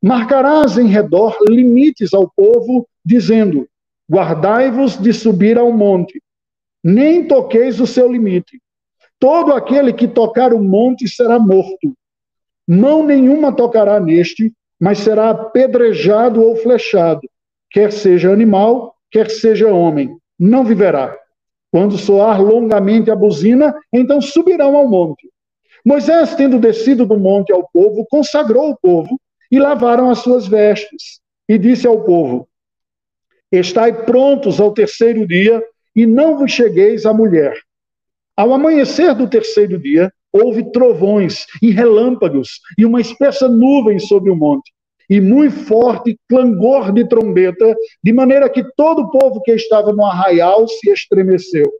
Marcarás 0.02 0.78
em 0.78 0.86
redor 0.86 1.36
limites 1.48 2.14
ao 2.14 2.30
povo, 2.34 2.86
dizendo: 3.04 3.68
Guardai-vos 4.10 4.96
de 4.96 5.12
subir 5.12 5.58
ao 5.58 5.72
monte, 5.72 6.22
nem 6.84 7.26
toqueis 7.26 7.80
o 7.80 7.86
seu 7.86 8.12
limite. 8.12 8.60
Todo 9.18 9.54
aquele 9.54 9.90
que 9.90 10.06
tocar 10.06 10.52
o 10.52 10.62
monte 10.62 11.08
será 11.08 11.38
morto. 11.38 11.96
Mão 12.68 13.02
nenhuma 13.02 13.56
tocará 13.56 13.98
neste, 13.98 14.52
mas 14.78 14.98
será 14.98 15.30
apedrejado 15.30 16.42
ou 16.42 16.56
flechado, 16.56 17.22
quer 17.70 17.90
seja 17.90 18.30
animal, 18.30 18.94
quer 19.10 19.30
seja 19.30 19.72
homem, 19.72 20.14
não 20.38 20.62
viverá. 20.62 21.16
Quando 21.70 21.96
soar 21.96 22.42
longamente 22.42 23.10
a 23.10 23.16
buzina, 23.16 23.74
então 23.92 24.20
subirão 24.20 24.76
ao 24.76 24.86
monte. 24.86 25.30
Moisés, 25.84 26.34
tendo 26.34 26.58
descido 26.58 27.06
do 27.06 27.18
monte 27.18 27.52
ao 27.52 27.68
povo, 27.72 28.06
consagrou 28.10 28.70
o 28.70 28.76
povo 28.76 29.20
e 29.50 29.58
lavaram 29.58 30.10
as 30.10 30.18
suas 30.18 30.46
vestes. 30.46 31.20
E 31.48 31.58
disse 31.58 31.86
ao 31.86 32.02
povo: 32.04 32.48
Estai 33.50 34.04
prontos 34.04 34.60
ao 34.60 34.72
terceiro 34.72 35.26
dia 35.26 35.62
e 35.94 36.06
não 36.06 36.38
vos 36.38 36.50
chegueis 36.50 37.06
à 37.06 37.12
mulher. 37.12 37.54
Ao 38.36 38.52
amanhecer 38.52 39.14
do 39.14 39.28
terceiro 39.28 39.78
dia, 39.78 40.12
houve 40.32 40.72
trovões 40.72 41.46
e 41.62 41.70
relâmpagos 41.70 42.60
e 42.76 42.84
uma 42.84 43.00
espessa 43.00 43.48
nuvem 43.48 43.98
sobre 43.98 44.30
o 44.30 44.36
monte. 44.36 44.72
e 45.08 45.20
muito 45.20 45.54
forte 45.66 46.18
clangor 46.28 46.90
de 46.90 47.06
trombeta, 47.06 47.76
de 48.02 48.10
maneira 48.10 48.48
que 48.48 48.64
todo 48.74 49.02
o 49.02 49.10
povo 49.10 49.42
que 49.42 49.52
estava 49.52 49.92
no 49.92 50.02
arraial 50.04 50.66
se 50.66 50.90
estremeceu. 50.90 51.70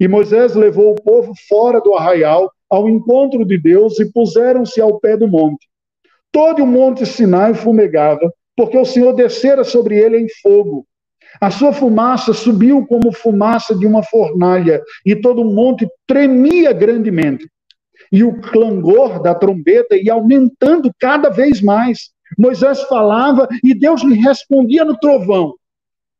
E 0.00 0.08
Moisés 0.08 0.56
levou 0.56 0.90
o 0.90 1.02
povo 1.02 1.32
fora 1.48 1.80
do 1.80 1.94
arraial 1.94 2.50
ao 2.68 2.88
encontro 2.88 3.44
de 3.44 3.56
Deus 3.56 3.98
e 4.00 4.12
puseram-se 4.12 4.80
ao 4.80 4.98
pé 4.98 5.16
do 5.16 5.28
monte. 5.28 5.68
Todo 6.32 6.62
o 6.62 6.66
monte 6.66 7.06
Sinai 7.06 7.54
fumegava, 7.54 8.32
porque 8.56 8.76
o 8.76 8.84
Senhor 8.84 9.12
descera 9.12 9.64
sobre 9.64 9.96
ele 9.96 10.18
em 10.18 10.26
fogo. 10.42 10.84
A 11.40 11.50
sua 11.50 11.72
fumaça 11.72 12.32
subiu 12.32 12.86
como 12.86 13.12
fumaça 13.12 13.74
de 13.74 13.86
uma 13.86 14.02
fornalha, 14.02 14.82
e 15.04 15.14
todo 15.14 15.42
o 15.42 15.54
monte 15.54 15.88
tremia 16.06 16.72
grandemente. 16.72 17.48
E 18.10 18.24
o 18.24 18.40
clangor 18.40 19.22
da 19.22 19.34
trombeta 19.34 19.96
ia 19.96 20.14
aumentando 20.14 20.90
cada 20.98 21.28
vez 21.28 21.60
mais. 21.60 22.10
Moisés 22.36 22.82
falava 22.82 23.46
e 23.62 23.74
Deus 23.74 24.02
lhe 24.02 24.14
respondia 24.14 24.84
no 24.84 24.98
trovão. 24.98 25.54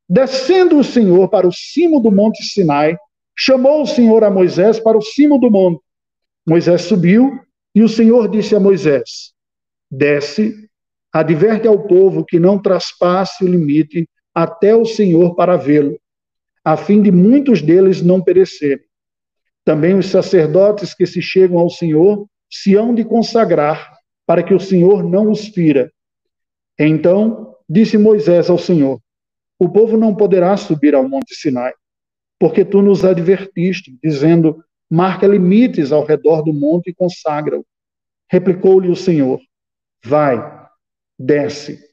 Descendo 0.08 0.78
o 0.78 0.84
Senhor 0.84 1.28
para 1.28 1.46
o 1.46 1.52
cimo 1.52 2.00
do 2.00 2.10
monte 2.10 2.42
Sinai, 2.42 2.96
chamou 3.36 3.82
o 3.82 3.86
Senhor 3.86 4.24
a 4.24 4.30
Moisés 4.30 4.80
para 4.80 4.96
o 4.96 5.02
cimo 5.02 5.38
do 5.38 5.50
monte. 5.50 5.80
Moisés 6.46 6.82
subiu 6.82 7.38
e 7.74 7.82
o 7.82 7.88
Senhor 7.88 8.28
disse 8.28 8.54
a 8.54 8.60
Moisés: 8.60 9.32
Desce, 9.90 10.68
adverte 11.12 11.68
ao 11.68 11.86
povo 11.86 12.24
que 12.24 12.38
não 12.38 12.58
traspasse 12.60 13.44
o 13.44 13.48
limite 13.48 14.08
até 14.42 14.72
o 14.72 14.84
Senhor 14.84 15.34
para 15.34 15.56
vê-lo, 15.56 15.98
a 16.64 16.76
fim 16.76 17.02
de 17.02 17.10
muitos 17.10 17.60
deles 17.60 18.00
não 18.00 18.22
perecerem. 18.22 18.84
Também 19.64 19.98
os 19.98 20.06
sacerdotes 20.06 20.94
que 20.94 21.06
se 21.06 21.20
chegam 21.20 21.58
ao 21.58 21.68
Senhor 21.68 22.24
se 22.48 22.76
hão 22.76 22.94
de 22.94 23.04
consagrar, 23.04 23.98
para 24.24 24.44
que 24.44 24.54
o 24.54 24.60
Senhor 24.60 25.02
não 25.02 25.28
os 25.28 25.48
fira. 25.48 25.90
Então 26.78 27.56
disse 27.68 27.98
Moisés 27.98 28.48
ao 28.48 28.58
Senhor: 28.58 29.00
O 29.58 29.68
povo 29.68 29.96
não 29.96 30.14
poderá 30.14 30.56
subir 30.56 30.94
ao 30.94 31.08
monte 31.08 31.34
Sinai, 31.34 31.72
porque 32.38 32.64
tu 32.64 32.80
nos 32.80 33.04
advertiste, 33.04 33.98
dizendo: 34.00 34.62
Marca 34.88 35.26
limites 35.26 35.90
ao 35.90 36.04
redor 36.04 36.42
do 36.42 36.54
monte 36.54 36.90
e 36.90 36.94
consagra-o. 36.94 37.66
Replicou-lhe 38.30 38.88
o 38.88 38.96
Senhor: 38.96 39.40
Vai, 40.04 40.38
desce. 41.18 41.87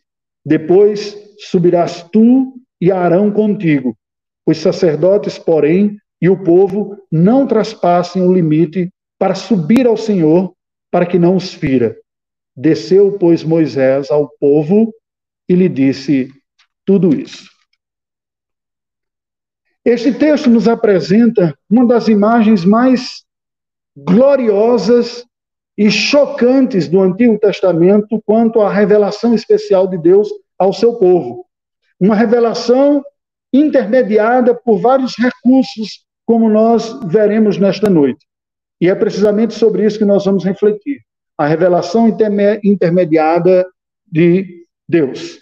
Depois 0.46 1.18
subirás 1.40 2.04
tu 2.12 2.54
e 2.80 2.92
Arão 2.92 3.32
contigo. 3.32 3.98
Os 4.46 4.58
sacerdotes, 4.58 5.40
porém, 5.40 5.98
e 6.22 6.30
o 6.30 6.44
povo 6.44 6.98
não 7.12 7.48
traspassem 7.48 8.22
o 8.22 8.32
limite 8.32 8.92
para 9.18 9.34
subir 9.36 9.88
ao 9.88 9.98
Senhor, 9.98 10.54
para 10.92 11.06
que 11.06 11.18
não 11.18 11.36
os 11.36 11.54
fira. 11.54 11.98
Desceu, 12.56 13.18
pois, 13.18 13.44
Moisés 13.44 14.12
ao 14.12 14.30
povo 14.40 14.94
e 15.50 15.56
lhe 15.56 15.68
disse 15.68 16.30
tudo 16.86 17.14
isso. 17.14 17.50
Este 19.84 20.14
texto 20.14 20.50
nos 20.50 20.68
apresenta 20.68 21.58
uma 21.70 21.86
das 21.86 22.08
imagens 22.08 22.66
mais 22.66 23.24
gloriosas 23.96 25.26
e 25.78 25.92
chocantes 25.92 26.88
do 26.88 27.02
Antigo 27.02 27.38
Testamento 27.38 28.22
quanto 28.26 28.62
à 28.62 28.72
revelação 28.72 29.34
especial 29.34 29.88
de 29.88 29.98
Deus 29.98 30.30
ao 30.58 30.72
seu 30.72 30.96
povo. 30.96 31.46
Uma 32.00 32.16
revelação 32.16 33.04
intermediada 33.52 34.56
por 34.56 34.80
vários 34.80 35.16
recursos, 35.18 36.06
como 36.26 36.50
nós 36.50 36.94
veremos 37.06 37.58
nesta 37.58 37.90
noite. 37.90 38.26
E 38.80 38.90
é 38.90 38.96
precisamente 38.96 39.54
sobre 39.54 39.86
isso 39.86 39.98
que 39.98 40.06
nós 40.06 40.26
vamos 40.26 40.44
refletir 40.44 41.00
a 41.38 41.46
revelação 41.46 42.08
intermediada 42.64 43.66
de 44.10 44.66
Deus. 44.88 45.40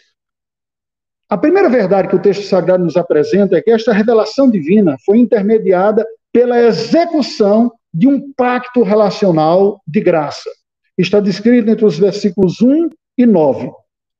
A 1.30 1.38
primeira 1.38 1.70
verdade 1.70 2.08
que 2.08 2.16
o 2.16 2.22
texto 2.22 2.44
sagrado 2.44 2.84
nos 2.84 2.98
apresenta 2.98 3.58
é 3.58 3.62
que 3.62 3.72
esta 3.72 3.94
revelação 3.94 4.50
divina 4.50 4.98
foi 5.06 5.18
intermediada 5.18 6.06
pela 6.32 6.62
execução 6.62 7.72
de 7.94 8.08
um 8.08 8.32
pacto 8.34 8.82
relacional 8.82 9.82
de 9.88 10.02
graça. 10.02 10.50
Está 10.98 11.20
descrito 11.20 11.70
entre 11.70 11.86
os 11.86 11.98
versículos 11.98 12.62
1 12.62 12.90
e 13.18 13.26
9. 13.26 13.72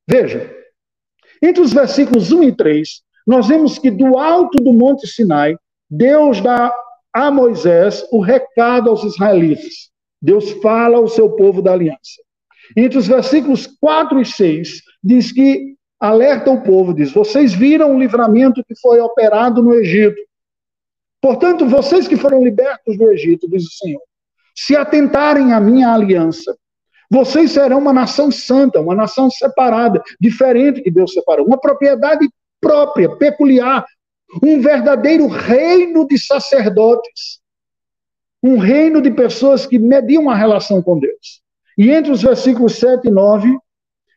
Veja, 0.08 0.54
entre 1.42 1.62
os 1.62 1.72
versículos 1.72 2.30
1 2.32 2.42
e 2.44 2.56
3, 2.56 2.88
nós 3.26 3.48
vemos 3.48 3.78
que 3.78 3.90
do 3.90 4.18
alto 4.18 4.62
do 4.62 4.72
Monte 4.72 5.06
Sinai, 5.06 5.56
Deus 5.90 6.40
dá 6.40 6.72
a 7.12 7.30
Moisés 7.30 8.04
o 8.10 8.20
recado 8.20 8.90
aos 8.90 9.04
israelitas. 9.04 9.90
Deus 10.20 10.50
fala 10.62 10.96
ao 10.96 11.08
seu 11.08 11.30
povo 11.30 11.62
da 11.62 11.72
aliança. 11.72 12.22
Entre 12.76 12.98
os 12.98 13.06
versículos 13.06 13.66
4 13.66 14.20
e 14.20 14.24
6, 14.24 14.82
diz 15.02 15.32
que 15.32 15.74
alerta 16.00 16.50
o 16.50 16.62
povo, 16.62 16.94
diz: 16.94 17.12
Vocês 17.12 17.52
viram 17.52 17.94
o 17.94 17.98
livramento 17.98 18.64
que 18.64 18.74
foi 18.80 19.00
operado 19.00 19.62
no 19.62 19.74
Egito. 19.74 20.20
Portanto, 21.24 21.66
vocês 21.66 22.06
que 22.06 22.18
foram 22.18 22.44
libertos 22.44 22.98
do 22.98 23.10
Egito, 23.10 23.48
diz 23.48 23.64
o 23.64 23.72
Senhor, 23.72 24.02
se 24.54 24.76
atentarem 24.76 25.54
à 25.54 25.58
minha 25.58 25.90
aliança, 25.90 26.54
vocês 27.10 27.52
serão 27.52 27.78
uma 27.78 27.94
nação 27.94 28.30
santa, 28.30 28.78
uma 28.78 28.94
nação 28.94 29.30
separada, 29.30 30.02
diferente 30.20 30.82
que 30.82 30.90
Deus 30.90 31.14
separou, 31.14 31.46
uma 31.46 31.58
propriedade 31.58 32.28
própria, 32.60 33.16
peculiar, 33.16 33.86
um 34.42 34.60
verdadeiro 34.60 35.26
reino 35.26 36.06
de 36.06 36.18
sacerdotes 36.18 37.40
um 38.42 38.58
reino 38.58 39.00
de 39.00 39.10
pessoas 39.10 39.64
que 39.64 39.78
mediam 39.78 40.28
a 40.28 40.34
relação 40.34 40.82
com 40.82 40.98
Deus. 40.98 41.40
E 41.78 41.90
entre 41.90 42.12
os 42.12 42.20
versículos 42.20 42.74
7 42.74 43.08
e 43.08 43.10
9, 43.10 43.56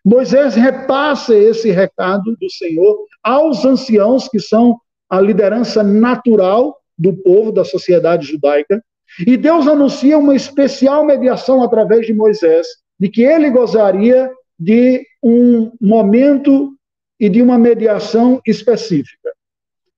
Moisés 0.04 0.56
repassa 0.56 1.34
esse 1.34 1.72
recado 1.72 2.36
do 2.36 2.52
Senhor 2.52 2.98
aos 3.24 3.64
anciãos, 3.64 4.28
que 4.28 4.42
são 4.42 4.78
a 5.10 5.22
liderança 5.22 5.82
natural 5.82 6.78
do 6.98 7.13
povo, 7.13 7.51
da 7.51 7.63
sociedade 7.63 8.25
judaica, 8.27 8.84
e 9.25 9.38
Deus 9.38 9.68
anuncia 9.68 10.18
uma 10.18 10.36
especial 10.36 11.06
mediação 11.06 11.63
através 11.63 12.06
de 12.06 12.13
Moisés, 12.13 12.68
de 13.00 13.10
que 13.10 13.24
ele 13.24 13.50
gozaria 13.50 14.32
de 14.60 15.06
um 15.24 15.72
momento 15.80 16.74
e 17.20 17.30
de 17.30 17.42
uma 17.42 17.58
mediação 17.58 18.42
específica. 18.46 19.32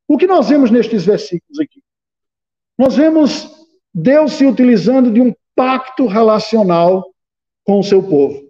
O 0.07 0.17
que 0.17 0.27
nós 0.27 0.49
vemos 0.49 0.71
nestes 0.71 1.05
versículos 1.05 1.59
aqui? 1.59 1.81
Nós 2.77 2.95
vemos 2.95 3.49
Deus 3.93 4.33
se 4.33 4.45
utilizando 4.45 5.11
de 5.11 5.21
um 5.21 5.33
pacto 5.55 6.07
relacional 6.07 7.05
com 7.65 7.79
o 7.79 7.83
seu 7.83 8.01
povo. 8.01 8.41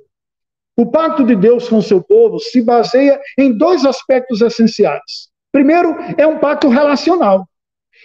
O 0.78 0.86
pacto 0.86 1.26
de 1.26 1.36
Deus 1.36 1.68
com 1.68 1.80
o 1.80 1.84
seu 1.84 2.02
povo 2.02 2.40
se 2.40 2.62
baseia 2.62 3.20
em 3.38 3.58
dois 3.58 3.84
aspectos 3.86 4.40
essenciais. 4.40 5.30
Primeiro, 5.52 5.96
é 6.18 6.26
um 6.26 6.40
pacto 6.40 6.70
relacional. 6.70 7.49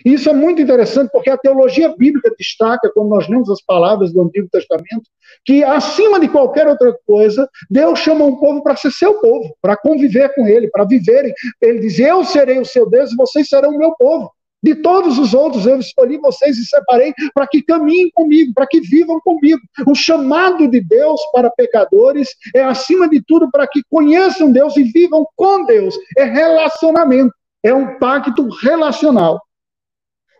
Isso 0.04 0.28
é 0.28 0.32
muito 0.32 0.60
interessante 0.60 1.10
porque 1.12 1.30
a 1.30 1.36
teologia 1.36 1.94
bíblica 1.96 2.34
destaca, 2.38 2.90
quando 2.94 3.08
nós 3.08 3.28
lemos 3.28 3.50
as 3.50 3.62
palavras 3.62 4.12
do 4.12 4.22
Antigo 4.22 4.48
Testamento, 4.50 5.04
que 5.44 5.62
acima 5.62 6.18
de 6.18 6.28
qualquer 6.28 6.66
outra 6.66 6.96
coisa, 7.06 7.48
Deus 7.70 7.98
chama 7.98 8.24
um 8.24 8.36
povo 8.36 8.62
para 8.62 8.76
ser 8.76 8.90
seu 8.90 9.14
povo, 9.20 9.54
para 9.60 9.76
conviver 9.76 10.34
com 10.34 10.46
ele, 10.46 10.70
para 10.70 10.84
viverem. 10.84 11.32
Ele 11.60 11.80
diz: 11.80 11.98
Eu 11.98 12.24
serei 12.24 12.58
o 12.58 12.64
seu 12.64 12.88
Deus 12.88 13.12
e 13.12 13.16
vocês 13.16 13.48
serão 13.48 13.70
o 13.70 13.78
meu 13.78 13.94
povo. 13.96 14.30
De 14.64 14.74
todos 14.76 15.18
os 15.18 15.34
outros, 15.34 15.66
eu 15.66 15.78
escolhi 15.78 16.16
vocês 16.16 16.56
e 16.56 16.64
separei 16.64 17.12
para 17.34 17.46
que 17.46 17.62
caminhem 17.62 18.10
comigo, 18.14 18.50
para 18.54 18.66
que 18.66 18.80
vivam 18.80 19.20
comigo. 19.20 19.60
O 19.86 19.94
chamado 19.94 20.66
de 20.66 20.80
Deus 20.80 21.20
para 21.34 21.50
pecadores 21.50 22.30
é, 22.56 22.62
acima 22.62 23.06
de 23.06 23.22
tudo, 23.22 23.50
para 23.50 23.66
que 23.66 23.82
conheçam 23.90 24.50
Deus 24.50 24.74
e 24.78 24.84
vivam 24.84 25.26
com 25.36 25.66
Deus. 25.66 25.94
É 26.16 26.24
relacionamento, 26.24 27.34
é 27.62 27.74
um 27.74 27.98
pacto 27.98 28.48
relacional. 28.62 29.38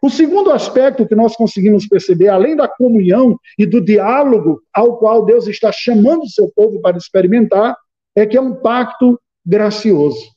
O 0.05 0.11
segundo 0.11 0.51
aspecto 0.51 1.09
que 1.09 1.15
nós 1.15 1.35
conseguimos 1.35 1.89
perceber, 1.89 2.29
além 2.29 2.55
da 2.55 2.69
comunhão 2.69 3.41
e 3.59 3.65
do 3.65 3.81
diálogo 3.81 4.61
ao 4.71 4.99
qual 4.99 5.25
Deus 5.25 5.47
está 5.47 5.73
chamando 5.73 6.25
o 6.25 6.29
seu 6.29 6.53
povo 6.55 6.79
para 6.83 6.99
experimentar, 6.99 7.75
é 8.15 8.27
que 8.27 8.37
é 8.37 8.41
um 8.41 8.55
pacto 8.55 9.19
gracioso. 9.47 10.31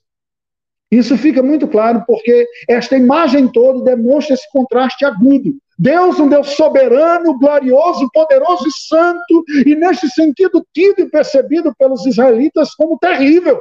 Isso 0.90 1.18
fica 1.18 1.44
muito 1.44 1.68
claro 1.68 2.02
porque 2.08 2.48
esta 2.70 2.96
imagem 2.96 3.50
toda 3.50 3.84
demonstra 3.84 4.36
esse 4.36 4.50
contraste 4.54 5.04
agudo. 5.04 5.58
Deus, 5.78 6.18
um 6.18 6.30
Deus 6.30 6.52
soberano, 6.52 7.38
glorioso, 7.38 8.10
poderoso 8.14 8.66
e 8.70 8.72
santo, 8.72 9.44
e 9.66 9.76
neste 9.76 10.08
sentido 10.12 10.66
tido 10.74 11.02
e 11.02 11.10
percebido 11.10 11.76
pelos 11.78 12.06
israelitas 12.06 12.74
como 12.74 12.98
terrível. 12.98 13.60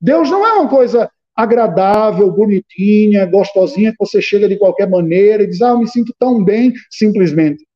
Deus 0.00 0.30
não 0.30 0.46
é 0.46 0.52
uma 0.52 0.68
coisa 0.68 1.10
agradável, 1.34 2.30
bonitinha, 2.30 3.26
gostosinha, 3.26 3.92
que 3.92 3.98
você 3.98 4.20
chega 4.20 4.48
de 4.48 4.58
qualquer 4.58 4.88
maneira 4.88 5.42
e 5.42 5.46
diz, 5.46 5.62
ah, 5.62 5.70
eu 5.70 5.78
me 5.78 5.88
sinto 5.88 6.14
tão 6.18 6.44
bem, 6.44 6.72
simplesmente. 6.90 7.66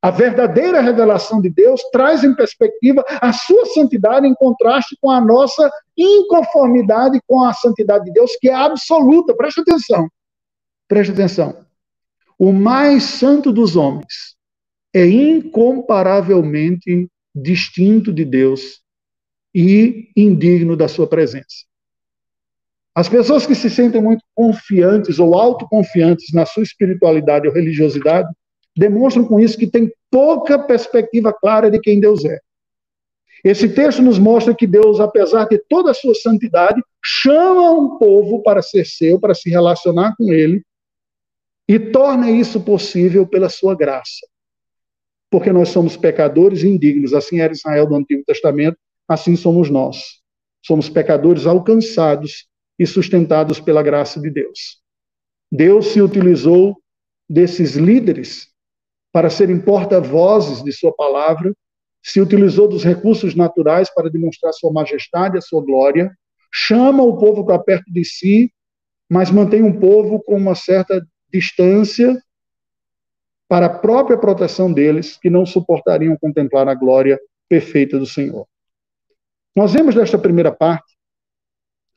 A 0.00 0.10
verdadeira 0.10 0.80
revelação 0.80 1.40
de 1.40 1.48
Deus 1.48 1.80
traz 1.92 2.24
em 2.24 2.34
perspectiva 2.34 3.04
a 3.08 3.32
sua 3.32 3.66
santidade 3.66 4.26
em 4.26 4.34
contraste 4.34 4.96
com 5.00 5.10
a 5.10 5.20
nossa 5.20 5.70
inconformidade 5.96 7.20
com 7.26 7.44
a 7.44 7.52
santidade 7.52 8.06
de 8.06 8.12
Deus, 8.12 8.36
que 8.40 8.48
é 8.48 8.54
absoluta. 8.54 9.34
Preste 9.34 9.60
atenção. 9.60 10.08
Preste 10.88 11.12
atenção. 11.12 11.64
O 12.36 12.52
mais 12.52 13.04
santo 13.04 13.52
dos 13.52 13.76
homens 13.76 14.34
é 14.92 15.06
incomparavelmente 15.06 17.08
distinto 17.32 18.12
de 18.12 18.24
Deus 18.24 18.82
e 19.54 20.10
indigno 20.16 20.76
da 20.76 20.88
sua 20.88 21.06
presença. 21.06 21.71
As 22.94 23.08
pessoas 23.08 23.46
que 23.46 23.54
se 23.54 23.70
sentem 23.70 24.02
muito 24.02 24.22
confiantes 24.34 25.18
ou 25.18 25.34
autoconfiantes 25.34 26.32
na 26.32 26.44
sua 26.44 26.62
espiritualidade 26.62 27.48
ou 27.48 27.54
religiosidade 27.54 28.28
demonstram 28.76 29.24
com 29.24 29.40
isso 29.40 29.56
que 29.56 29.66
têm 29.66 29.90
pouca 30.10 30.58
perspectiva 30.58 31.32
clara 31.32 31.70
de 31.70 31.80
quem 31.80 31.98
Deus 32.00 32.24
é. 32.24 32.38
Esse 33.42 33.68
texto 33.68 34.02
nos 34.02 34.18
mostra 34.18 34.54
que 34.54 34.66
Deus, 34.66 35.00
apesar 35.00 35.46
de 35.46 35.58
toda 35.68 35.90
a 35.90 35.94
sua 35.94 36.14
santidade, 36.14 36.80
chama 37.02 37.72
um 37.72 37.98
povo 37.98 38.42
para 38.42 38.62
ser 38.62 38.86
seu, 38.86 39.18
para 39.18 39.34
se 39.34 39.50
relacionar 39.50 40.14
com 40.16 40.32
ele, 40.32 40.62
e 41.68 41.78
torna 41.78 42.30
isso 42.30 42.60
possível 42.60 43.26
pela 43.26 43.48
sua 43.48 43.74
graça. 43.74 44.26
Porque 45.30 45.50
nós 45.50 45.70
somos 45.70 45.96
pecadores 45.96 46.62
indignos, 46.62 47.14
assim 47.14 47.40
era 47.40 47.52
Israel 47.52 47.86
do 47.86 47.96
Antigo 47.96 48.22
Testamento, 48.24 48.76
assim 49.08 49.34
somos 49.34 49.70
nós. 49.70 50.20
Somos 50.64 50.88
pecadores 50.88 51.46
alcançados 51.46 52.46
e 52.82 52.86
sustentados 52.86 53.60
pela 53.60 53.80
graça 53.80 54.20
de 54.20 54.28
Deus. 54.28 54.80
Deus 55.50 55.86
se 55.92 56.02
utilizou 56.02 56.76
desses 57.30 57.76
líderes 57.76 58.48
para 59.12 59.30
serem 59.30 59.60
porta-vozes 59.60 60.64
de 60.64 60.72
sua 60.72 60.92
palavra, 60.92 61.54
se 62.02 62.20
utilizou 62.20 62.66
dos 62.66 62.82
recursos 62.82 63.36
naturais 63.36 63.88
para 63.94 64.10
demonstrar 64.10 64.52
sua 64.52 64.72
majestade, 64.72 65.38
a 65.38 65.40
sua 65.40 65.64
glória, 65.64 66.10
chama 66.52 67.04
o 67.04 67.16
povo 67.18 67.46
para 67.46 67.58
perto 67.60 67.84
de 67.92 68.04
si, 68.04 68.52
mas 69.08 69.30
mantém 69.30 69.62
um 69.62 69.78
povo 69.78 70.20
com 70.20 70.34
uma 70.34 70.56
certa 70.56 71.06
distância 71.32 72.20
para 73.48 73.66
a 73.66 73.78
própria 73.78 74.18
proteção 74.18 74.72
deles, 74.72 75.16
que 75.16 75.30
não 75.30 75.46
suportariam 75.46 76.16
contemplar 76.20 76.66
a 76.66 76.74
glória 76.74 77.20
perfeita 77.48 77.96
do 77.96 78.06
Senhor. 78.06 78.44
Nós 79.54 79.72
vemos 79.72 79.94
nesta 79.94 80.18
primeira 80.18 80.50
parte 80.50 80.91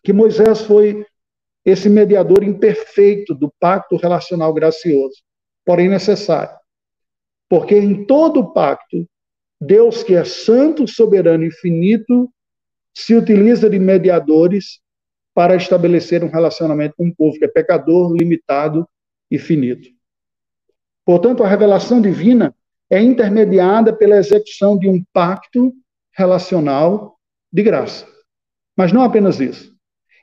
que 0.05 0.13
Moisés 0.13 0.61
foi 0.61 1.03
esse 1.65 1.89
mediador 1.89 2.43
imperfeito 2.43 3.33
do 3.33 3.51
pacto 3.59 3.97
relacional 3.97 4.53
gracioso, 4.53 5.15
porém 5.65 5.89
necessário. 5.89 6.55
Porque 7.49 7.75
em 7.75 8.05
todo 8.05 8.53
pacto, 8.53 9.09
Deus, 9.59 10.03
que 10.03 10.13
é 10.13 10.23
santo, 10.23 10.87
soberano 10.87 11.43
e 11.43 11.47
infinito, 11.47 12.31
se 12.93 13.15
utiliza 13.15 13.67
de 13.67 13.79
mediadores 13.79 14.79
para 15.33 15.55
estabelecer 15.55 16.23
um 16.23 16.29
relacionamento 16.29 16.93
com 16.95 17.07
um 17.07 17.13
povo 17.13 17.37
que 17.39 17.45
é 17.45 17.47
pecador, 17.47 18.13
limitado 18.13 18.87
e 19.31 19.39
finito. 19.39 19.89
Portanto, 21.03 21.43
a 21.43 21.47
revelação 21.47 21.99
divina 21.99 22.55
é 22.91 23.01
intermediada 23.01 23.91
pela 23.91 24.17
execução 24.17 24.77
de 24.77 24.87
um 24.87 25.03
pacto 25.11 25.73
relacional 26.11 27.17
de 27.51 27.63
graça. 27.63 28.07
Mas 28.77 28.91
não 28.91 29.01
apenas 29.01 29.39
isso. 29.39 29.74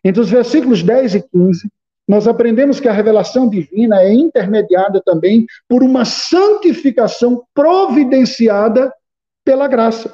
Entre 0.05 0.21
os 0.21 0.31
versículos 0.31 0.83
10 0.83 1.15
e 1.15 1.23
15, 1.23 1.69
nós 2.09 2.27
aprendemos 2.27 2.81
que 2.81 2.89
a 2.89 2.93
revelação 2.93 3.49
divina 3.49 4.03
é 4.03 4.13
intermediada 4.13 5.01
também 5.05 5.47
por 5.69 5.83
uma 5.83 6.05
santificação 6.05 7.45
providenciada 7.55 8.93
pela 9.45 9.69
graça. 9.69 10.13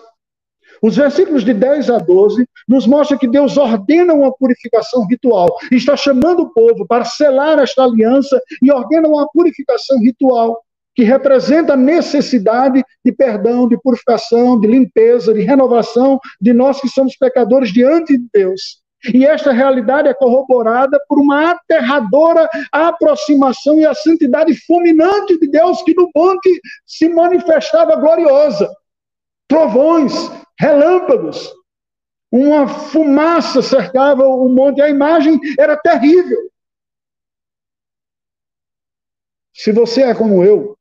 Os 0.83 0.97
versículos 0.97 1.45
de 1.45 1.53
10 1.53 1.91
a 1.91 1.99
12 1.99 2.47
nos 2.69 2.87
mostram 2.87 3.19
que 3.19 3.27
Deus 3.27 3.57
ordena 3.57 4.15
uma 4.15 4.33
purificação 4.33 5.07
ritual, 5.07 5.49
está 5.73 5.97
chamando 5.97 6.41
o 6.43 6.53
povo 6.53 6.87
para 6.87 7.05
selar 7.05 7.59
esta 7.59 7.83
aliança 7.83 8.41
e 8.63 8.71
ordena 8.71 9.09
uma 9.09 9.27
purificação 9.33 9.99
ritual 9.99 10.63
que 10.95 11.05
representa 11.05 11.75
a 11.75 11.77
necessidade 11.77 12.85
de 13.05 13.13
perdão, 13.13 13.69
de 13.69 13.79
purificação, 13.81 14.59
de 14.59 14.67
limpeza, 14.67 15.33
de 15.33 15.41
renovação 15.41 16.19
de 16.41 16.53
nós 16.53 16.81
que 16.81 16.89
somos 16.89 17.17
pecadores 17.17 17.73
diante 17.73 18.17
de 18.17 18.25
Deus. 18.33 18.83
E 19.15 19.25
esta 19.25 19.53
realidade 19.53 20.09
é 20.09 20.15
corroborada 20.15 20.99
por 21.09 21.19
uma 21.19 21.53
aterradora 21.53 22.49
aproximação 22.73 23.79
e 23.79 23.87
a 23.87 23.95
santidade 23.95 24.55
fulminante 24.67 25.39
de 25.39 25.49
Deus 25.49 25.83
que 25.83 25.95
no 25.95 26.11
monte 26.15 26.61
se 26.85 27.09
manifestava 27.09 27.95
gloriosa. 27.97 28.69
Trovões, 29.47 30.13
relâmpagos, 30.59 31.53
uma 32.31 32.69
fumaça 32.69 33.63
cercava 33.63 34.27
o 34.27 34.49
monte, 34.49 34.83
a 34.83 34.89
imagem 34.89 35.39
era 35.59 35.77
terrível. 35.77 36.51
Se 39.55 39.73
você 39.73 40.03
é 40.03 40.15
como 40.15 40.45
eu, 40.45 40.77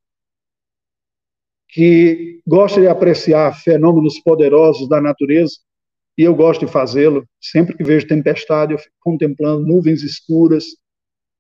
que 1.70 2.42
gosta 2.46 2.82
de 2.82 2.88
apreciar 2.88 3.54
fenômenos 3.54 4.20
poderosos 4.20 4.90
da 4.90 5.02
natureza, 5.02 5.56
e 6.18 6.24
eu 6.24 6.34
gosto 6.34 6.66
de 6.66 6.72
fazê-lo. 6.72 7.26
Sempre 7.40 7.76
que 7.76 7.84
vejo 7.84 8.08
tempestade, 8.08 8.74
eu 8.74 8.80
fico 8.80 8.96
contemplando 9.00 9.66
nuvens 9.66 10.02
escuras, 10.02 10.66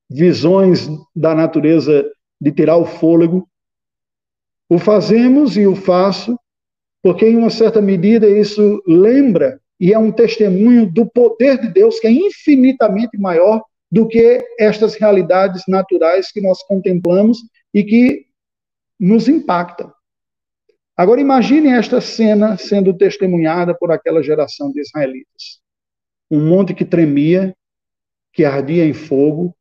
visões 0.09 0.87
da 1.15 1.33
natureza 1.33 2.05
de 2.39 2.51
tirar 2.51 2.77
o 2.77 2.85
fôlego. 2.85 3.47
O 4.69 4.77
fazemos 4.77 5.57
e 5.57 5.65
o 5.65 5.75
faço, 5.75 6.37
porque 7.01 7.25
em 7.25 7.37
uma 7.37 7.49
certa 7.49 7.81
medida 7.81 8.29
isso 8.29 8.81
lembra 8.85 9.59
e 9.79 9.93
é 9.93 9.97
um 9.97 10.11
testemunho 10.11 10.91
do 10.91 11.05
poder 11.05 11.59
de 11.59 11.69
Deus 11.69 11.99
que 11.99 12.07
é 12.07 12.11
infinitamente 12.11 13.17
maior 13.17 13.61
do 13.91 14.07
que 14.07 14.43
estas 14.59 14.95
realidades 14.95 15.63
naturais 15.67 16.31
que 16.31 16.41
nós 16.41 16.61
contemplamos 16.63 17.39
e 17.73 17.83
que 17.83 18.25
nos 18.99 19.27
impactam. 19.27 19.91
Agora 20.97 21.21
imagine 21.21 21.69
esta 21.69 22.01
cena 22.01 22.57
sendo 22.57 22.91
testemunhada 22.91 23.77
por 23.77 23.91
aquela 23.91 24.23
geração 24.23 24.71
de 24.71 24.81
israelitas. 24.81 25.61
Um 26.29 26.49
monte 26.49 26.73
que 26.73 26.83
tremia, 26.83 27.55
que 28.33 28.43
ardia 28.43 28.83
em 28.83 28.93
fogo, 28.93 29.55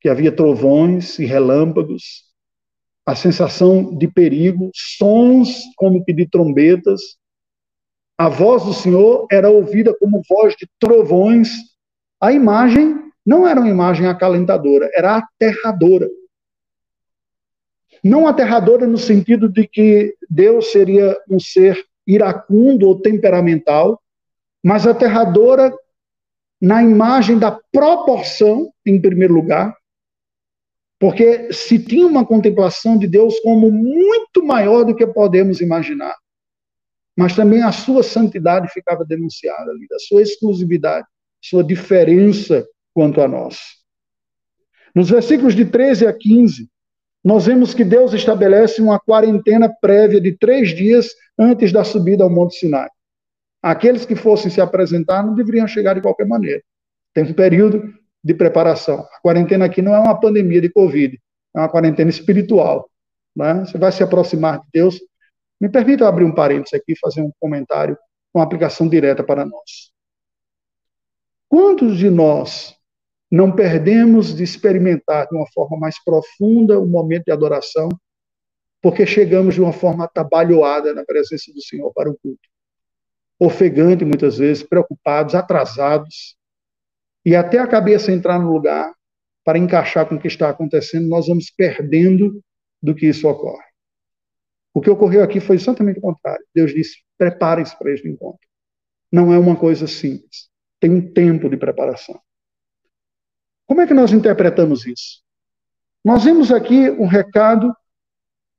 que 0.00 0.08
havia 0.08 0.30
trovões 0.30 1.18
e 1.18 1.26
relâmpagos, 1.26 2.24
a 3.04 3.16
sensação 3.16 3.98
de 3.98 4.06
perigo, 4.06 4.70
sons 4.72 5.60
como 5.76 6.04
que 6.04 6.12
de 6.12 6.28
trombetas. 6.28 7.00
A 8.16 8.28
voz 8.28 8.64
do 8.64 8.72
Senhor 8.72 9.26
era 9.28 9.50
ouvida 9.50 9.92
como 9.98 10.22
voz 10.28 10.54
de 10.54 10.68
trovões. 10.78 11.50
A 12.20 12.32
imagem 12.32 13.10
não 13.26 13.46
era 13.46 13.58
uma 13.58 13.68
imagem 13.68 14.06
acalentadora, 14.06 14.88
era 14.94 15.16
aterradora. 15.16 16.08
Não 18.02 18.26
aterradora 18.26 18.86
no 18.86 18.98
sentido 18.98 19.48
de 19.48 19.66
que 19.66 20.14
Deus 20.28 20.70
seria 20.72 21.16
um 21.28 21.38
ser 21.38 21.84
iracundo 22.06 22.88
ou 22.88 23.00
temperamental, 23.00 24.00
mas 24.62 24.86
aterradora 24.86 25.72
na 26.60 26.82
imagem 26.82 27.38
da 27.38 27.58
proporção, 27.72 28.70
em 28.84 29.00
primeiro 29.00 29.34
lugar, 29.34 29.74
porque 30.98 31.50
se 31.52 31.78
tinha 31.78 32.06
uma 32.06 32.26
contemplação 32.26 32.98
de 32.98 33.06
Deus 33.06 33.40
como 33.40 33.70
muito 33.70 34.44
maior 34.44 34.84
do 34.84 34.94
que 34.94 35.06
podemos 35.06 35.62
imaginar. 35.62 36.14
Mas 37.16 37.34
também 37.34 37.62
a 37.62 37.72
sua 37.72 38.02
santidade 38.02 38.68
ficava 38.68 39.04
denunciada 39.04 39.70
ali, 39.70 39.86
a 39.92 39.98
sua 39.98 40.22
exclusividade, 40.22 41.06
sua 41.42 41.64
diferença 41.64 42.66
quanto 42.92 43.22
a 43.22 43.28
nós. 43.28 43.58
Nos 44.94 45.08
versículos 45.08 45.54
de 45.54 45.64
13 45.64 46.06
a 46.06 46.12
15, 46.12 46.68
nós 47.22 47.46
vemos 47.46 47.74
que 47.74 47.84
Deus 47.84 48.14
estabelece 48.14 48.80
uma 48.80 48.98
quarentena 48.98 49.70
prévia 49.80 50.20
de 50.20 50.32
três 50.32 50.74
dias 50.74 51.08
antes 51.38 51.70
da 51.70 51.84
subida 51.84 52.24
ao 52.24 52.30
Monte 52.30 52.56
Sinai. 52.56 52.88
Aqueles 53.62 54.06
que 54.06 54.16
fossem 54.16 54.50
se 54.50 54.60
apresentar 54.60 55.22
não 55.22 55.34
deveriam 55.34 55.66
chegar 55.66 55.94
de 55.94 56.00
qualquer 56.00 56.26
maneira. 56.26 56.62
Tem 57.12 57.24
um 57.24 57.34
período 57.34 57.92
de 58.24 58.34
preparação. 58.34 59.00
A 59.12 59.20
quarentena 59.20 59.66
aqui 59.66 59.82
não 59.82 59.94
é 59.94 59.98
uma 59.98 60.18
pandemia 60.18 60.60
de 60.62 60.70
Covid, 60.70 61.20
é 61.54 61.58
uma 61.58 61.68
quarentena 61.68 62.08
espiritual. 62.08 62.88
Né? 63.36 63.64
Você 63.66 63.76
vai 63.76 63.92
se 63.92 64.02
aproximar 64.02 64.60
de 64.60 64.66
Deus. 64.72 64.98
Me 65.60 65.68
permita 65.68 66.08
abrir 66.08 66.24
um 66.24 66.34
parênteses 66.34 66.72
aqui 66.72 66.98
fazer 66.98 67.20
um 67.20 67.30
comentário 67.38 67.98
com 68.32 68.40
aplicação 68.40 68.88
direta 68.88 69.22
para 69.22 69.44
nós. 69.44 69.90
Quantos 71.48 71.98
de 71.98 72.08
nós 72.08 72.74
não 73.30 73.52
perdemos 73.54 74.34
de 74.34 74.42
experimentar 74.42 75.28
de 75.28 75.36
uma 75.36 75.46
forma 75.52 75.78
mais 75.78 76.02
profunda 76.02 76.80
o 76.80 76.86
momento 76.86 77.26
de 77.26 77.32
adoração, 77.32 77.88
porque 78.82 79.06
chegamos 79.06 79.54
de 79.54 79.60
uma 79.60 79.72
forma 79.72 80.04
atabalhoada 80.04 80.92
na 80.92 81.04
presença 81.04 81.52
do 81.52 81.62
Senhor 81.62 81.92
para 81.94 82.10
o 82.10 82.18
culto. 82.18 82.48
Ofegante, 83.38 84.04
muitas 84.04 84.38
vezes, 84.38 84.62
preocupados, 84.62 85.34
atrasados, 85.34 86.36
e 87.24 87.36
até 87.36 87.58
a 87.58 87.66
cabeça 87.66 88.10
entrar 88.10 88.38
no 88.38 88.50
lugar 88.50 88.92
para 89.44 89.58
encaixar 89.58 90.06
com 90.06 90.16
o 90.16 90.20
que 90.20 90.28
está 90.28 90.48
acontecendo, 90.48 91.08
nós 91.08 91.26
vamos 91.28 91.50
perdendo 91.50 92.42
do 92.82 92.94
que 92.94 93.06
isso 93.06 93.28
ocorre. 93.28 93.64
O 94.72 94.80
que 94.80 94.90
ocorreu 94.90 95.22
aqui 95.22 95.40
foi 95.40 95.56
exatamente 95.56 95.98
o 95.98 96.02
contrário. 96.02 96.44
Deus 96.54 96.72
disse: 96.72 96.98
preparem-se 97.18 97.76
para 97.78 97.92
este 97.92 98.08
encontro. 98.08 98.40
Não 99.12 99.32
é 99.32 99.38
uma 99.38 99.56
coisa 99.56 99.86
simples. 99.86 100.48
Tem 100.78 100.90
um 100.90 101.12
tempo 101.12 101.48
de 101.48 101.56
preparação. 101.56 102.18
Como 103.70 103.82
é 103.82 103.86
que 103.86 103.94
nós 103.94 104.12
interpretamos 104.12 104.84
isso? 104.84 105.22
Nós 106.04 106.24
vimos 106.24 106.50
aqui 106.50 106.90
um 106.90 107.06
recado 107.06 107.72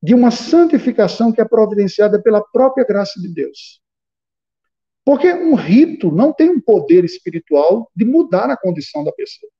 de 0.01 0.15
uma 0.15 0.31
santificação 0.31 1.33
que 1.33 1.41
é 1.41 1.45
providenciada 1.45 2.21
pela 2.21 2.41
própria 2.41 2.85
graça 2.85 3.19
de 3.19 3.27
Deus. 3.27 3.81
Porque 5.03 5.33
um 5.33 5.53
rito 5.53 6.13
não 6.13 6.31
tem 6.31 6.49
um 6.49 6.61
poder 6.61 7.03
espiritual 7.03 7.91
de 7.93 8.05
mudar 8.05 8.49
a 8.49 8.55
condição 8.55 9.03
da 9.03 9.11
pessoa. 9.11 9.51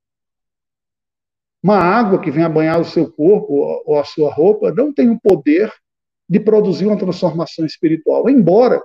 Uma 1.62 1.80
água 1.80 2.22
que 2.22 2.32
venha 2.32 2.48
banhar 2.48 2.80
o 2.80 2.86
seu 2.86 3.12
corpo 3.12 3.84
ou 3.86 4.00
a 4.00 4.06
sua 4.06 4.34
roupa 4.34 4.72
não 4.72 4.94
tem 4.94 5.10
o 5.10 5.20
poder 5.20 5.70
de 6.30 6.40
produzir 6.40 6.86
uma 6.86 6.98
transformação 6.98 7.66
espiritual, 7.66 8.30
embora 8.30 8.82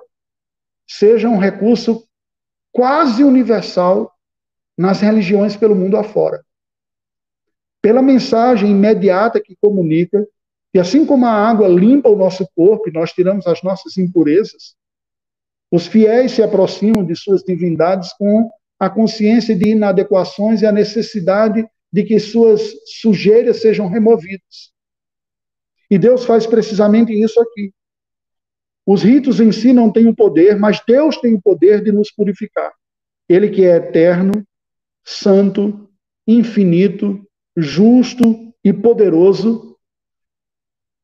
seja 0.84 1.28
um 1.28 1.38
recurso 1.38 2.04
quase 2.72 3.22
universal 3.22 4.12
nas 4.76 5.00
religiões 5.00 5.56
pelo 5.56 5.76
mundo 5.76 5.96
afora. 5.96 6.44
Pela 7.86 8.02
mensagem 8.02 8.72
imediata 8.72 9.40
que 9.40 9.54
comunica 9.60 10.26
que 10.72 10.78
assim 10.80 11.06
como 11.06 11.24
a 11.24 11.30
água 11.30 11.68
limpa 11.68 12.08
o 12.08 12.16
nosso 12.16 12.44
corpo 12.52 12.88
e 12.88 12.92
nós 12.92 13.12
tiramos 13.12 13.46
as 13.46 13.62
nossas 13.62 13.96
impurezas, 13.96 14.74
os 15.70 15.86
fiéis 15.86 16.32
se 16.32 16.42
aproximam 16.42 17.04
de 17.04 17.14
suas 17.14 17.44
divindades 17.44 18.12
com 18.14 18.50
a 18.76 18.90
consciência 18.90 19.54
de 19.54 19.68
inadequações 19.68 20.62
e 20.62 20.66
a 20.66 20.72
necessidade 20.72 21.64
de 21.92 22.02
que 22.02 22.18
suas 22.18 22.60
sujeiras 23.00 23.60
sejam 23.60 23.86
removidas. 23.86 24.72
E 25.88 25.96
Deus 25.96 26.24
faz 26.24 26.44
precisamente 26.44 27.12
isso 27.12 27.40
aqui. 27.40 27.72
Os 28.84 29.04
ritos 29.04 29.38
em 29.38 29.52
si 29.52 29.72
não 29.72 29.92
têm 29.92 30.08
o 30.08 30.16
poder, 30.16 30.58
mas 30.58 30.82
Deus 30.84 31.18
tem 31.18 31.34
o 31.34 31.40
poder 31.40 31.84
de 31.84 31.92
nos 31.92 32.10
purificar. 32.10 32.72
Ele 33.28 33.48
que 33.48 33.64
é 33.64 33.76
eterno, 33.76 34.44
santo, 35.04 35.88
infinito, 36.26 37.24
justo 37.56 38.52
e 38.62 38.72
poderoso. 38.72 39.76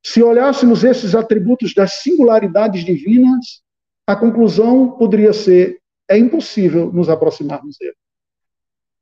Se 0.05 0.23
olhássemos 0.23 0.85
esses 0.85 1.15
atributos 1.15 1.75
das 1.75 2.03
singularidades 2.03 2.85
divinas, 2.85 3.62
a 4.07 4.17
conclusão 4.17 4.91
poderia 4.99 5.33
ser: 5.33 5.81
é 6.09 6.19
impossível 6.19 6.93
nos 6.93 7.09
aproximarmos 7.09 7.77
dele. 7.79 7.97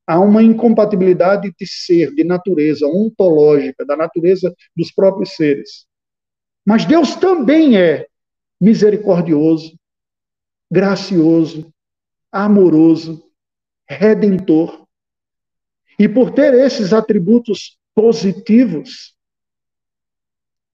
Há 0.07 0.19
uma 0.19 0.43
incompatibilidade 0.43 1.53
de 1.59 1.67
ser, 1.67 2.15
de 2.15 2.25
natureza 2.25 2.87
ontológica, 2.87 3.85
da 3.85 3.97
natureza 3.97 4.55
dos 4.77 4.91
próprios 4.93 5.37
seres. 5.37 5.87
Mas 6.67 6.85
Deus 6.85 7.15
também 7.15 7.79
é 7.79 8.07
misericordioso, 8.61 9.79
gracioso, 10.71 11.73
amoroso, 12.31 13.25
redentor. 13.89 14.87
E 16.01 16.09
por 16.09 16.31
ter 16.31 16.55
esses 16.55 16.95
atributos 16.95 17.79
positivos, 17.95 19.15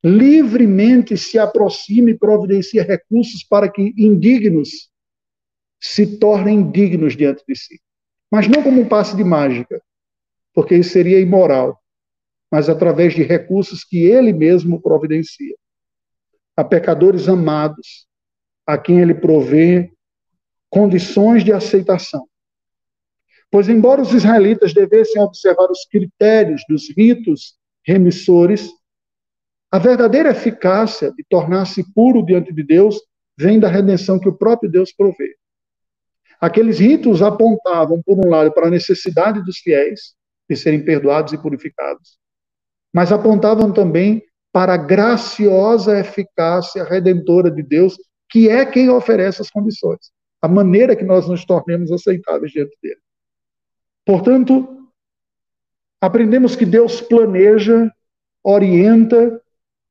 livremente 0.04 1.16
se 1.16 1.36
aproxima 1.36 2.10
e 2.10 2.16
providencia 2.16 2.84
recursos 2.84 3.42
para 3.42 3.68
que 3.68 3.92
indignos 3.98 4.88
se 5.80 6.18
tornem 6.18 6.70
dignos 6.70 7.16
diante 7.16 7.42
de 7.44 7.56
si. 7.56 7.80
Mas 8.30 8.46
não 8.46 8.62
como 8.62 8.80
um 8.80 8.88
passe 8.88 9.16
de 9.16 9.24
mágica, 9.24 9.82
porque 10.54 10.76
isso 10.76 10.90
seria 10.90 11.18
imoral, 11.18 11.76
mas 12.48 12.68
através 12.68 13.12
de 13.12 13.24
recursos 13.24 13.82
que 13.82 14.04
ele 14.04 14.32
mesmo 14.32 14.80
providencia. 14.80 15.56
A 16.56 16.62
pecadores 16.62 17.28
amados, 17.28 18.06
a 18.64 18.78
quem 18.78 19.00
ele 19.00 19.14
provê 19.14 19.90
condições 20.70 21.42
de 21.42 21.52
aceitação. 21.52 22.28
Pois, 23.50 23.68
embora 23.68 24.02
os 24.02 24.12
israelitas 24.12 24.74
devessem 24.74 25.22
observar 25.22 25.70
os 25.70 25.84
critérios 25.86 26.62
dos 26.68 26.88
ritos 26.96 27.56
remissores, 27.84 28.70
a 29.70 29.78
verdadeira 29.78 30.30
eficácia 30.30 31.12
de 31.12 31.24
tornar-se 31.28 31.84
puro 31.92 32.24
diante 32.24 32.52
de 32.52 32.62
Deus 32.62 33.00
vem 33.38 33.60
da 33.60 33.68
redenção 33.68 34.18
que 34.18 34.28
o 34.28 34.36
próprio 34.36 34.70
Deus 34.70 34.92
provê. 34.92 35.36
Aqueles 36.40 36.78
ritos 36.78 37.22
apontavam, 37.22 38.02
por 38.02 38.18
um 38.24 38.28
lado, 38.28 38.52
para 38.52 38.66
a 38.66 38.70
necessidade 38.70 39.42
dos 39.44 39.58
fiéis 39.58 40.14
de 40.48 40.56
serem 40.56 40.84
perdoados 40.84 41.32
e 41.32 41.38
purificados, 41.38 42.18
mas 42.92 43.10
apontavam 43.10 43.72
também 43.72 44.22
para 44.52 44.74
a 44.74 44.78
graciosa 44.78 45.98
eficácia 45.98 46.84
redentora 46.84 47.50
de 47.50 47.62
Deus, 47.62 47.96
que 48.30 48.48
é 48.48 48.64
quem 48.64 48.88
oferece 48.88 49.42
as 49.42 49.50
condições, 49.50 50.10
a 50.40 50.48
maneira 50.48 50.96
que 50.96 51.04
nós 51.04 51.28
nos 51.28 51.44
tornemos 51.44 51.92
aceitáveis 51.92 52.52
diante 52.52 52.76
dele. 52.82 53.00
Portanto, 54.06 54.88
aprendemos 56.00 56.54
que 56.54 56.64
Deus 56.64 57.00
planeja, 57.00 57.92
orienta 58.42 59.42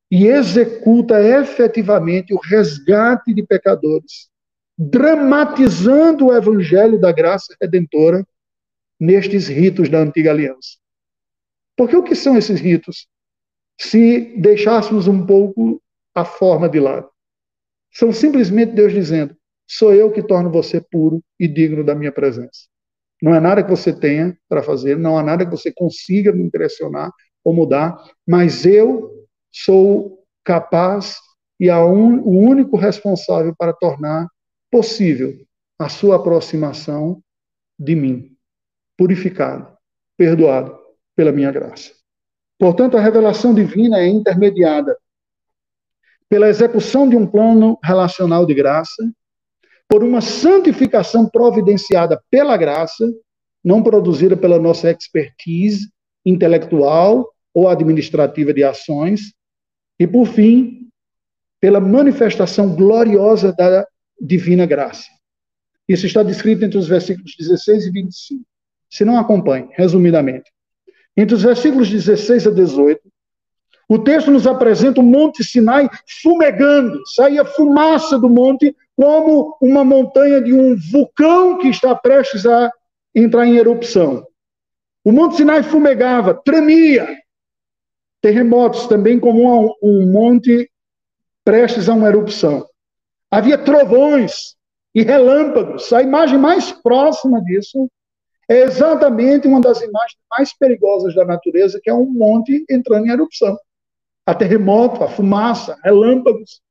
e 0.09 0.27
executa 0.27 1.21
efetivamente 1.21 2.33
o 2.33 2.39
resgate 2.39 3.33
de 3.33 3.45
pecadores, 3.45 4.29
dramatizando 4.77 6.27
o 6.27 6.33
evangelho 6.33 6.97
da 6.97 7.11
graça 7.11 7.53
redentora 7.61 8.25
nestes 8.97 9.49
ritos 9.49 9.89
da 9.89 9.99
antiga 9.99 10.31
aliança. 10.31 10.77
Porque 11.75 11.97
o 11.97 12.03
que 12.03 12.15
são 12.15 12.37
esses 12.37 12.61
ritos? 12.61 13.07
Se 13.77 14.33
deixássemos 14.37 15.07
um 15.07 15.25
pouco 15.25 15.81
a 16.13 16.23
forma 16.23 16.69
de 16.69 16.79
lado. 16.79 17.09
São 17.91 18.13
simplesmente 18.13 18.71
Deus 18.71 18.93
dizendo: 18.93 19.35
sou 19.67 19.93
eu 19.93 20.09
que 20.09 20.23
torno 20.23 20.49
você 20.49 20.79
puro 20.79 21.21
e 21.37 21.45
digno 21.45 21.83
da 21.83 21.93
minha 21.93 22.13
presença. 22.13 22.69
Não 23.21 23.33
é 23.33 23.39
nada 23.39 23.63
que 23.63 23.69
você 23.69 23.93
tenha 23.93 24.37
para 24.47 24.61
fazer, 24.61 24.97
não 24.97 25.17
há 25.17 25.23
nada 25.23 25.45
que 25.45 25.51
você 25.51 25.71
consiga 25.71 26.31
me 26.31 26.43
impressionar 26.43 27.11
ou 27.43 27.53
mudar, 27.53 27.97
mas 28.27 28.65
eu 28.65 29.25
sou 29.51 30.23
capaz 30.43 31.17
e 31.59 31.71
un, 31.71 32.19
o 32.21 32.37
único 32.37 32.75
responsável 32.77 33.55
para 33.57 33.73
tornar 33.73 34.27
possível 34.69 35.33
a 35.79 35.87
sua 35.87 36.17
aproximação 36.17 37.21
de 37.79 37.95
mim, 37.95 38.35
purificado, 38.97 39.67
perdoado 40.17 40.77
pela 41.15 41.31
minha 41.31 41.51
graça. 41.51 41.91
Portanto, 42.57 42.97
a 42.97 43.01
revelação 43.01 43.53
divina 43.53 43.99
é 43.99 44.07
intermediada 44.07 44.97
pela 46.29 46.49
execução 46.49 47.07
de 47.07 47.15
um 47.15 47.27
plano 47.27 47.77
relacional 47.83 48.45
de 48.45 48.53
graça 48.53 49.03
por 49.87 50.03
uma 50.03 50.21
santificação 50.21 51.27
providenciada 51.27 52.21
pela 52.29 52.57
graça, 52.57 53.07
não 53.63 53.81
produzida 53.81 54.35
pela 54.35 54.59
nossa 54.59 54.91
expertise 54.91 55.89
intelectual 56.25 57.29
ou 57.53 57.69
administrativa 57.69 58.53
de 58.53 58.63
ações, 58.63 59.33
e 59.99 60.05
por 60.05 60.25
fim, 60.27 60.89
pela 61.59 61.79
manifestação 61.79 62.75
gloriosa 62.75 63.53
da 63.53 63.87
divina 64.19 64.65
graça. 64.65 65.07
Isso 65.87 66.05
está 66.05 66.23
descrito 66.23 66.65
entre 66.65 66.77
os 66.77 66.87
versículos 66.87 67.35
16 67.37 67.85
e 67.85 67.91
25. 67.91 68.45
Se 68.89 69.05
não 69.05 69.17
acompanhe, 69.17 69.69
resumidamente. 69.71 70.51
Entre 71.15 71.35
os 71.35 71.43
versículos 71.43 71.89
16 71.89 72.47
a 72.47 72.51
18, 72.51 73.01
o 73.87 73.99
texto 73.99 74.31
nos 74.31 74.47
apresenta 74.47 74.99
o 74.99 75.03
Monte 75.03 75.43
Sinai 75.43 75.89
fumegando, 76.21 76.99
saía 77.15 77.45
fumaça 77.45 78.17
do 78.17 78.29
monte 78.29 78.75
como 78.95 79.55
uma 79.61 79.83
montanha 79.83 80.41
de 80.41 80.53
um 80.53 80.75
vulcão 80.91 81.59
que 81.59 81.67
está 81.67 81.93
prestes 81.93 82.45
a 82.45 82.71
entrar 83.13 83.45
em 83.45 83.57
erupção. 83.57 84.25
O 85.03 85.11
Monte 85.11 85.37
Sinai 85.37 85.61
fumegava, 85.61 86.33
tremia. 86.33 87.07
Terremotos 88.21 88.87
também 88.87 89.19
como 89.19 89.75
um, 89.83 90.11
monte 90.11 90.69
prestes 91.43 91.87
a 91.87 91.93
uma 91.93 92.07
erupção. 92.07 92.65
Havia 93.29 93.57
trovões 93.57 94.55
e 94.95 95.03
relâmpagos. 95.03 95.93
A 95.93 96.01
imagem 96.01 96.39
mais 96.39 96.71
próxima 96.71 97.39
disso 97.43 97.87
é 98.49 98.61
exatamente 98.61 99.47
uma 99.47 99.61
das 99.61 99.79
imagens 99.79 100.19
mais 100.31 100.57
perigosas 100.57 101.13
da 101.13 101.23
natureza, 101.23 101.79
que 101.83 101.89
é 101.89 101.93
um 101.93 102.05
monte 102.05 102.65
entrando 102.67 103.05
em 103.05 103.11
erupção. 103.11 103.55
A 104.25 104.33
terremoto, 104.33 105.03
a 105.03 105.09
fumaça, 105.09 105.77
relâmpagos 105.83 106.61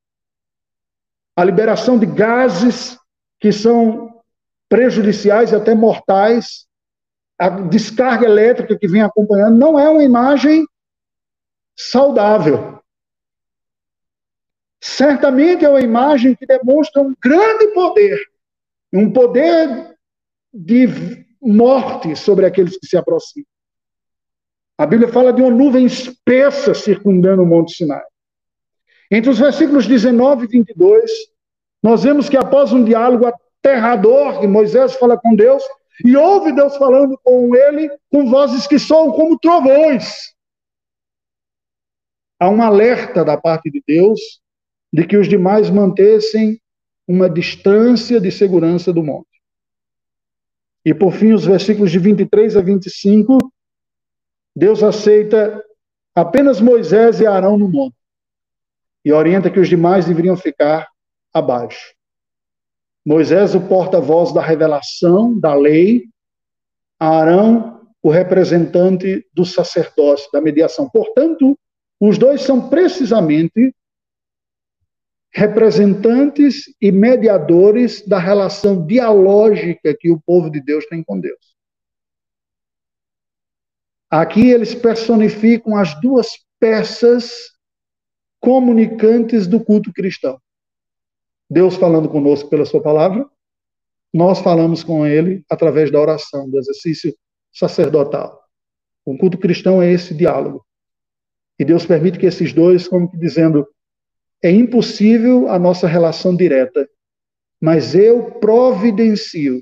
a 1.36 1.44
liberação 1.44 1.98
de 1.98 2.06
gases 2.06 2.98
que 3.40 3.50
são 3.52 4.22
prejudiciais 4.68 5.52
e 5.52 5.56
até 5.56 5.74
mortais, 5.74 6.66
a 7.38 7.48
descarga 7.48 8.24
elétrica 8.24 8.78
que 8.78 8.88
vem 8.88 9.02
acompanhando, 9.02 9.58
não 9.58 9.78
é 9.78 9.88
uma 9.88 10.04
imagem 10.04 10.64
saudável. 11.76 12.80
Certamente 14.80 15.64
é 15.64 15.68
uma 15.68 15.80
imagem 15.80 16.34
que 16.34 16.46
demonstra 16.46 17.02
um 17.02 17.14
grande 17.20 17.68
poder, 17.68 18.18
um 18.92 19.12
poder 19.12 19.96
de 20.52 20.86
morte 21.40 22.14
sobre 22.14 22.46
aqueles 22.46 22.78
que 22.78 22.86
se 22.86 22.96
aproximam. 22.96 23.46
A 24.76 24.86
Bíblia 24.86 25.08
fala 25.08 25.32
de 25.32 25.40
uma 25.40 25.50
nuvem 25.50 25.86
espessa 25.86 26.74
circundando 26.74 27.42
o 27.42 27.46
Monte 27.46 27.76
Sinai. 27.76 28.02
Entre 29.10 29.30
os 29.30 29.38
versículos 29.38 29.86
19 29.86 30.44
e 30.44 30.48
22, 30.48 31.10
nós 31.82 32.02
vemos 32.02 32.28
que 32.28 32.36
após 32.36 32.72
um 32.72 32.84
diálogo 32.84 33.26
aterrador, 33.26 34.40
que 34.40 34.46
Moisés 34.46 34.94
fala 34.96 35.16
com 35.16 35.36
Deus, 35.36 35.62
e 36.04 36.16
ouve 36.16 36.52
Deus 36.52 36.76
falando 36.76 37.18
com 37.22 37.54
ele 37.54 37.88
com 38.10 38.28
vozes 38.28 38.66
que 38.66 38.78
soam 38.78 39.12
como 39.12 39.38
trovões. 39.38 40.34
Há 42.40 42.48
um 42.48 42.60
alerta 42.60 43.24
da 43.24 43.36
parte 43.36 43.70
de 43.70 43.82
Deus 43.86 44.20
de 44.92 45.06
que 45.06 45.16
os 45.16 45.28
demais 45.28 45.70
mantessem 45.70 46.60
uma 47.06 47.28
distância 47.28 48.20
de 48.20 48.32
segurança 48.32 48.92
do 48.92 49.04
monte. 49.04 49.28
E 50.84 50.92
por 50.92 51.12
fim, 51.12 51.32
os 51.32 51.44
versículos 51.44 51.90
de 51.90 51.98
23 51.98 52.56
a 52.56 52.60
25, 52.60 53.38
Deus 54.54 54.82
aceita 54.82 55.62
apenas 56.14 56.60
Moisés 56.60 57.20
e 57.20 57.26
Arão 57.26 57.58
no 57.58 57.68
monte 57.68 57.96
e 59.04 59.12
orienta 59.12 59.50
que 59.50 59.60
os 59.60 59.68
demais 59.68 60.06
deveriam 60.06 60.36
ficar 60.36 60.88
abaixo. 61.32 61.94
Moisés, 63.04 63.54
o 63.54 63.60
porta-voz 63.60 64.32
da 64.32 64.40
revelação, 64.40 65.38
da 65.38 65.54
lei, 65.54 66.04
Arão, 66.98 67.86
o 68.02 68.08
representante 68.08 69.26
do 69.34 69.44
sacerdócio, 69.44 70.30
da 70.32 70.40
mediação. 70.40 70.88
Portanto, 70.88 71.58
os 72.00 72.16
dois 72.16 72.40
são 72.42 72.70
precisamente 72.70 73.74
representantes 75.30 76.64
e 76.80 76.90
mediadores 76.92 78.06
da 78.06 78.18
relação 78.18 78.86
dialógica 78.86 79.94
que 79.98 80.10
o 80.10 80.20
povo 80.20 80.48
de 80.48 80.60
Deus 80.60 80.86
tem 80.86 81.02
com 81.02 81.20
Deus. 81.20 81.53
Aqui 84.14 84.48
eles 84.50 84.76
personificam 84.76 85.76
as 85.76 86.00
duas 86.00 86.28
peças 86.60 87.50
comunicantes 88.38 89.48
do 89.48 89.58
culto 89.58 89.92
cristão. 89.92 90.40
Deus 91.50 91.74
falando 91.74 92.08
conosco 92.08 92.48
pela 92.48 92.64
sua 92.64 92.80
palavra, 92.80 93.28
nós 94.12 94.38
falamos 94.38 94.84
com 94.84 95.04
ele 95.04 95.44
através 95.50 95.90
da 95.90 96.00
oração, 96.00 96.48
do 96.48 96.56
exercício 96.60 97.12
sacerdotal. 97.52 98.40
O 99.04 99.18
culto 99.18 99.36
cristão 99.36 99.82
é 99.82 99.90
esse 99.90 100.14
diálogo. 100.14 100.64
E 101.58 101.64
Deus 101.64 101.84
permite 101.84 102.16
que 102.16 102.26
esses 102.26 102.52
dois, 102.52 102.86
como 102.86 103.10
que 103.10 103.18
dizendo, 103.18 103.66
é 104.40 104.48
impossível 104.48 105.48
a 105.48 105.58
nossa 105.58 105.88
relação 105.88 106.36
direta, 106.36 106.88
mas 107.60 107.96
eu 107.96 108.30
providencio 108.38 109.60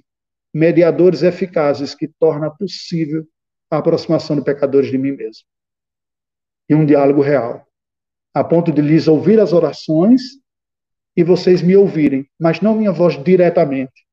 mediadores 0.53 1.23
eficazes 1.23 1.95
que 1.95 2.07
torna 2.07 2.51
possível 2.51 3.27
a 3.72 3.78
aproximação 3.78 4.37
de 4.37 4.44
pecadores 4.44 4.90
de 4.90 4.98
mim 4.98 5.12
mesmo. 5.12 5.44
E 6.68 6.74
um 6.74 6.85
diálogo 6.85 7.22
real, 7.22 7.66
a 8.35 8.44
ponto 8.44 8.70
de 8.70 8.82
lhes 8.82 9.08
ouvir 9.08 9.40
as 9.40 9.54
orações 9.54 10.20
e 11.16 11.24
vocês 11.24 11.62
me 11.62 11.74
ouvirem, 11.74 12.28
mas 12.38 12.61
não 12.61 12.74
minha 12.74 12.92
voz 12.92 13.22
diretamente, 13.24 14.06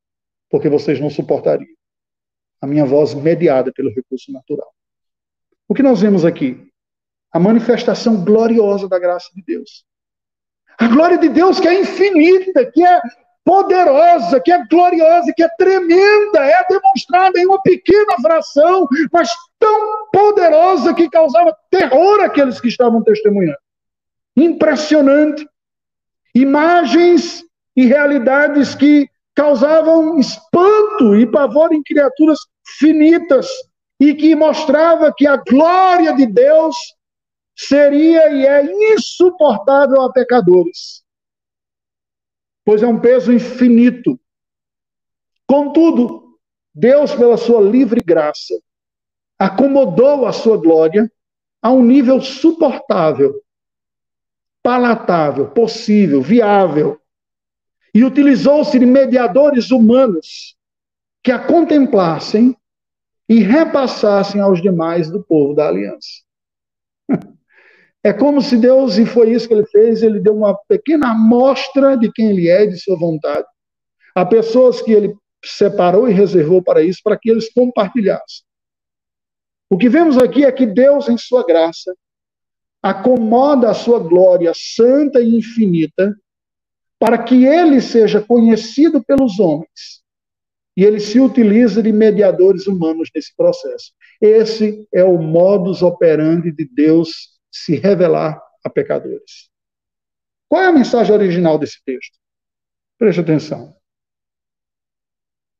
porque 0.49 0.69
vocês 0.69 0.97
não 1.01 1.09
suportariam. 1.09 1.75
A 2.61 2.67
minha 2.67 2.85
voz 2.85 3.13
mediada 3.13 3.71
pelo 3.73 3.93
recurso 3.93 4.31
natural. 4.31 4.73
O 5.67 5.73
que 5.73 5.83
nós 5.83 5.99
vemos 5.99 6.23
aqui? 6.23 6.71
A 7.29 7.37
manifestação 7.37 8.23
gloriosa 8.23 8.87
da 8.87 8.97
graça 8.97 9.29
de 9.35 9.41
Deus. 9.41 9.85
A 10.77 10.87
glória 10.87 11.17
de 11.17 11.27
Deus 11.27 11.59
que 11.59 11.67
é 11.67 11.81
infinita, 11.81 12.65
que 12.71 12.83
é 12.85 13.01
poderosa, 13.43 14.39
que 14.39 14.51
é 14.53 14.65
gloriosa, 14.67 15.33
que 15.35 15.43
é 15.43 15.49
tremenda, 15.57 16.45
é 16.45 16.65
demonstrada 16.69 17.37
em 17.39 17.45
uma 17.45 17.61
pequena 17.61 18.15
fração, 18.21 18.87
mas 19.11 19.29
tão 19.59 20.09
poderosa 20.11 20.93
que 20.93 21.09
causava 21.09 21.55
terror 21.69 22.21
àqueles 22.21 22.59
que 22.59 22.67
estavam 22.67 23.03
testemunhando. 23.03 23.57
Impressionante. 24.35 25.47
Imagens 26.33 27.43
e 27.75 27.85
realidades 27.85 28.73
que 28.73 29.07
causavam 29.35 30.17
espanto 30.17 31.15
e 31.15 31.25
pavor 31.25 31.73
em 31.73 31.83
criaturas 31.83 32.39
finitas 32.77 33.47
e 33.99 34.13
que 34.13 34.35
mostrava 34.35 35.13
que 35.15 35.27
a 35.27 35.37
glória 35.37 36.13
de 36.13 36.25
Deus 36.25 36.75
seria 37.55 38.29
e 38.31 38.45
é 38.45 38.93
insuportável 38.93 40.01
a 40.01 40.11
pecadores, 40.11 41.03
pois 42.63 42.81
é 42.81 42.87
um 42.87 42.99
peso 42.99 43.33
infinito. 43.33 44.17
Contudo, 45.45 46.37
Deus, 46.73 47.13
pela 47.13 47.35
sua 47.35 47.61
livre 47.61 48.01
graça, 48.01 48.53
acomodou 49.39 50.25
a 50.25 50.33
sua 50.33 50.57
glória 50.57 51.09
a 51.61 51.71
um 51.71 51.81
nível 51.81 52.21
suportável, 52.21 53.41
palatável, 54.61 55.47
possível, 55.47 56.21
viável, 56.21 56.99
e 57.93 58.03
utilizou-se 58.03 58.77
de 58.77 58.85
mediadores 58.85 59.71
humanos 59.71 60.55
que 61.23 61.31
a 61.31 61.39
contemplassem 61.39 62.55
e 63.27 63.39
repassassem 63.39 64.41
aos 64.41 64.61
demais 64.61 65.09
do 65.09 65.23
povo 65.23 65.53
da 65.53 65.67
aliança. 65.67 66.07
É 68.01 68.13
como 68.13 68.41
se 68.41 68.55
Deus, 68.55 68.97
e 68.97 69.05
foi 69.05 69.31
isso 69.31 69.45
que 69.45 69.53
ele 69.53 69.65
fez, 69.65 70.01
ele 70.01 70.21
deu 70.21 70.33
uma 70.33 70.57
pequena 70.69 71.11
amostra 71.11 71.97
de 71.97 72.09
quem 72.09 72.29
ele 72.29 72.47
é, 72.47 72.65
de 72.65 72.79
sua 72.79 72.97
vontade, 72.97 73.45
a 74.15 74.25
pessoas 74.25 74.81
que 74.81 74.93
ele 74.93 75.13
separou 75.43 76.07
e 76.07 76.13
reservou 76.13 76.63
para 76.63 76.81
isso, 76.81 77.01
para 77.03 77.19
que 77.19 77.29
eles 77.29 77.51
compartilhassem. 77.51 78.45
O 79.69 79.77
que 79.77 79.87
vemos 79.87 80.17
aqui 80.17 80.43
é 80.43 80.51
que 80.51 80.65
Deus, 80.65 81.07
em 81.07 81.17
sua 81.17 81.45
graça, 81.45 81.95
acomoda 82.81 83.69
a 83.69 83.73
sua 83.73 83.99
glória 83.99 84.51
santa 84.55 85.21
e 85.21 85.35
infinita 85.35 86.17
para 86.97 87.21
que 87.21 87.45
ele 87.45 87.79
seja 87.79 88.19
conhecido 88.19 89.03
pelos 89.03 89.39
homens. 89.39 90.03
E 90.75 90.83
ele 90.83 90.99
se 90.99 91.19
utiliza 91.19 91.83
de 91.83 91.91
mediadores 91.91 92.65
humanos 92.67 93.09
nesse 93.13 93.35
processo. 93.35 93.93
Esse 94.19 94.87
é 94.93 95.03
o 95.03 95.17
modus 95.17 95.81
operandi 95.81 96.51
de 96.51 96.65
Deus 96.65 97.39
se 97.51 97.75
revelar 97.75 98.41
a 98.63 98.69
pecadores. 98.69 99.49
Qual 100.47 100.61
é 100.61 100.67
a 100.67 100.71
mensagem 100.71 101.13
original 101.13 101.59
desse 101.59 101.83
texto? 101.85 102.17
Preste 102.97 103.21
atenção. 103.21 103.75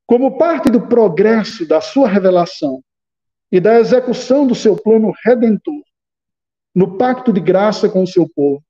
Como 0.05 0.37
parte 0.37 0.71
do 0.71 0.87
progresso 0.87 1.67
da 1.67 1.79
sua 1.79 2.07
revelação 2.07 2.83
e 3.51 3.59
da 3.59 3.79
execução 3.79 4.45
do 4.45 4.55
seu 4.55 4.75
plano 4.75 5.13
redentor, 5.23 5.81
no 6.73 6.97
pacto 6.97 7.33
de 7.33 7.39
graça 7.39 7.89
com 7.89 8.03
o 8.03 8.07
seu 8.07 8.27
povo, 8.29 8.63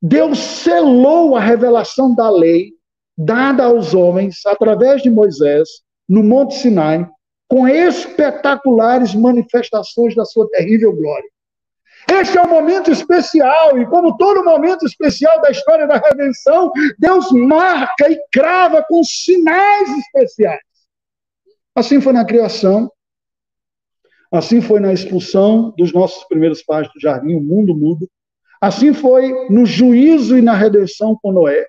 Deus 0.00 0.38
selou 0.38 1.36
a 1.36 1.40
revelação 1.40 2.14
da 2.14 2.30
lei 2.30 2.72
dada 3.16 3.64
aos 3.64 3.94
homens 3.94 4.44
através 4.46 5.02
de 5.02 5.10
Moisés 5.10 5.68
no 6.08 6.22
Monte 6.22 6.54
Sinai 6.54 7.08
com 7.48 7.66
espetaculares 7.66 9.14
manifestações 9.14 10.14
da 10.14 10.24
sua 10.24 10.48
terrível 10.50 10.94
glória. 10.94 11.28
Este 12.08 12.38
é 12.38 12.42
um 12.42 12.48
momento 12.48 12.90
especial, 12.90 13.78
e 13.78 13.86
como 13.86 14.16
todo 14.16 14.44
momento 14.44 14.86
especial 14.86 15.40
da 15.40 15.50
história 15.50 15.88
da 15.88 15.96
redenção, 15.96 16.70
Deus 16.98 17.32
marca 17.32 18.08
e 18.08 18.18
crava 18.32 18.84
com 18.88 19.02
sinais 19.02 19.88
especiais. 19.98 20.60
Assim 21.74 22.00
foi 22.00 22.12
na 22.12 22.24
criação, 22.24 22.90
assim 24.32 24.60
foi 24.60 24.80
na 24.80 24.92
expulsão 24.92 25.72
dos 25.76 25.92
nossos 25.92 26.24
primeiros 26.24 26.62
pais 26.62 26.88
do 26.92 27.00
jardim, 27.00 27.34
o 27.34 27.40
mundo 27.40 27.74
mudo, 27.74 28.08
assim 28.60 28.92
foi 28.92 29.48
no 29.48 29.64
juízo 29.64 30.36
e 30.36 30.42
na 30.42 30.54
redenção 30.54 31.18
com 31.20 31.32
Noé, 31.32 31.66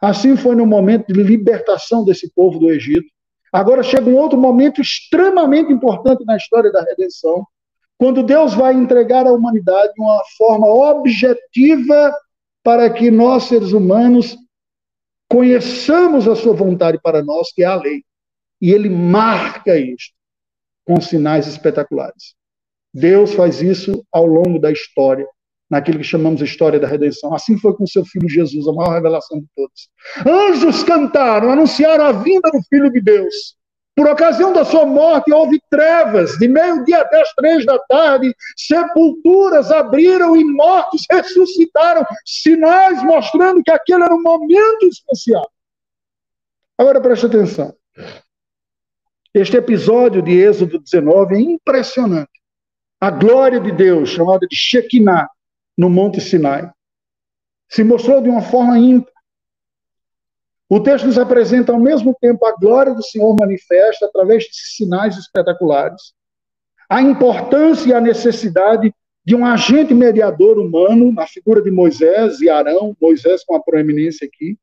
assim 0.00 0.36
foi 0.36 0.54
no 0.54 0.66
momento 0.66 1.12
de 1.12 1.22
libertação 1.22 2.04
desse 2.04 2.32
povo 2.32 2.58
do 2.58 2.70
Egito. 2.70 3.06
Agora 3.52 3.82
chega 3.82 4.08
um 4.08 4.16
outro 4.16 4.38
momento 4.38 4.80
extremamente 4.80 5.72
importante 5.72 6.24
na 6.24 6.36
história 6.36 6.70
da 6.70 6.82
redenção, 6.82 7.46
quando 7.98 8.22
Deus 8.22 8.52
vai 8.52 8.74
entregar 8.74 9.26
à 9.26 9.32
humanidade 9.32 9.92
uma 9.98 10.22
forma 10.36 10.66
objetiva 10.66 12.14
para 12.62 12.90
que 12.90 13.10
nós, 13.10 13.44
seres 13.44 13.72
humanos, 13.72 14.36
conheçamos 15.30 16.28
a 16.28 16.36
sua 16.36 16.52
vontade 16.52 17.00
para 17.02 17.22
nós, 17.22 17.50
que 17.52 17.62
é 17.62 17.66
a 17.66 17.76
lei. 17.76 18.02
E 18.60 18.70
ele 18.70 18.90
marca 18.90 19.78
isto 19.78 20.15
com 20.86 21.00
sinais 21.00 21.46
espetaculares. 21.46 22.34
Deus 22.94 23.34
faz 23.34 23.60
isso 23.60 24.02
ao 24.10 24.24
longo 24.24 24.58
da 24.58 24.70
história, 24.70 25.26
naquilo 25.68 25.98
que 25.98 26.04
chamamos 26.04 26.40
história 26.40 26.80
da 26.80 26.86
redenção. 26.86 27.34
Assim 27.34 27.58
foi 27.58 27.74
com 27.74 27.86
seu 27.86 28.04
filho 28.06 28.28
Jesus, 28.28 28.66
a 28.66 28.72
maior 28.72 28.94
revelação 28.94 29.40
de 29.40 29.46
todos. 29.54 29.90
Anjos 30.26 30.82
cantaram, 30.84 31.50
anunciaram 31.50 32.06
a 32.06 32.12
vinda 32.12 32.50
do 32.50 32.62
Filho 32.70 32.90
de 32.90 33.00
Deus. 33.00 33.56
Por 33.96 34.06
ocasião 34.08 34.52
da 34.52 34.64
sua 34.64 34.84
morte, 34.84 35.32
houve 35.32 35.58
trevas, 35.70 36.32
de 36.38 36.46
meio-dia 36.46 37.00
até 37.00 37.20
as 37.20 37.32
três 37.32 37.64
da 37.64 37.78
tarde, 37.78 38.34
sepulturas 38.54 39.70
abriram 39.70 40.36
e 40.36 40.44
mortos 40.44 41.02
ressuscitaram, 41.10 42.04
sinais 42.24 43.02
mostrando 43.02 43.62
que 43.62 43.70
aquele 43.70 44.04
era 44.04 44.14
um 44.14 44.22
momento 44.22 44.86
especial. 44.86 45.50
Agora 46.78 47.00
preste 47.00 47.24
atenção. 47.24 47.74
Este 49.36 49.58
episódio 49.58 50.22
de 50.22 50.32
Êxodo 50.32 50.78
19 50.78 51.34
é 51.34 51.40
impressionante. 51.40 52.40
A 52.98 53.10
glória 53.10 53.60
de 53.60 53.70
Deus, 53.70 54.08
chamada 54.08 54.46
de 54.46 54.56
Shekinah, 54.56 55.28
no 55.76 55.90
Monte 55.90 56.22
Sinai, 56.22 56.70
se 57.68 57.84
mostrou 57.84 58.22
de 58.22 58.30
uma 58.30 58.40
forma 58.40 58.78
ímpar. 58.78 59.12
O 60.70 60.80
texto 60.80 61.04
nos 61.04 61.18
apresenta 61.18 61.70
ao 61.70 61.78
mesmo 61.78 62.16
tempo 62.18 62.46
a 62.46 62.56
glória 62.56 62.94
do 62.94 63.02
Senhor 63.02 63.36
manifesta 63.38 64.06
através 64.06 64.44
de 64.44 64.54
sinais 64.54 65.18
espetaculares, 65.18 66.14
a 66.88 67.02
importância 67.02 67.90
e 67.90 67.92
a 67.92 68.00
necessidade 68.00 68.90
de 69.22 69.36
um 69.36 69.44
agente 69.44 69.92
mediador 69.92 70.58
humano, 70.58 71.12
na 71.12 71.26
figura 71.26 71.60
de 71.60 71.70
Moisés 71.70 72.40
e 72.40 72.48
Arão, 72.48 72.96
Moisés 72.98 73.44
com 73.44 73.54
a 73.54 73.62
proeminência 73.62 74.26
aqui, 74.26 74.56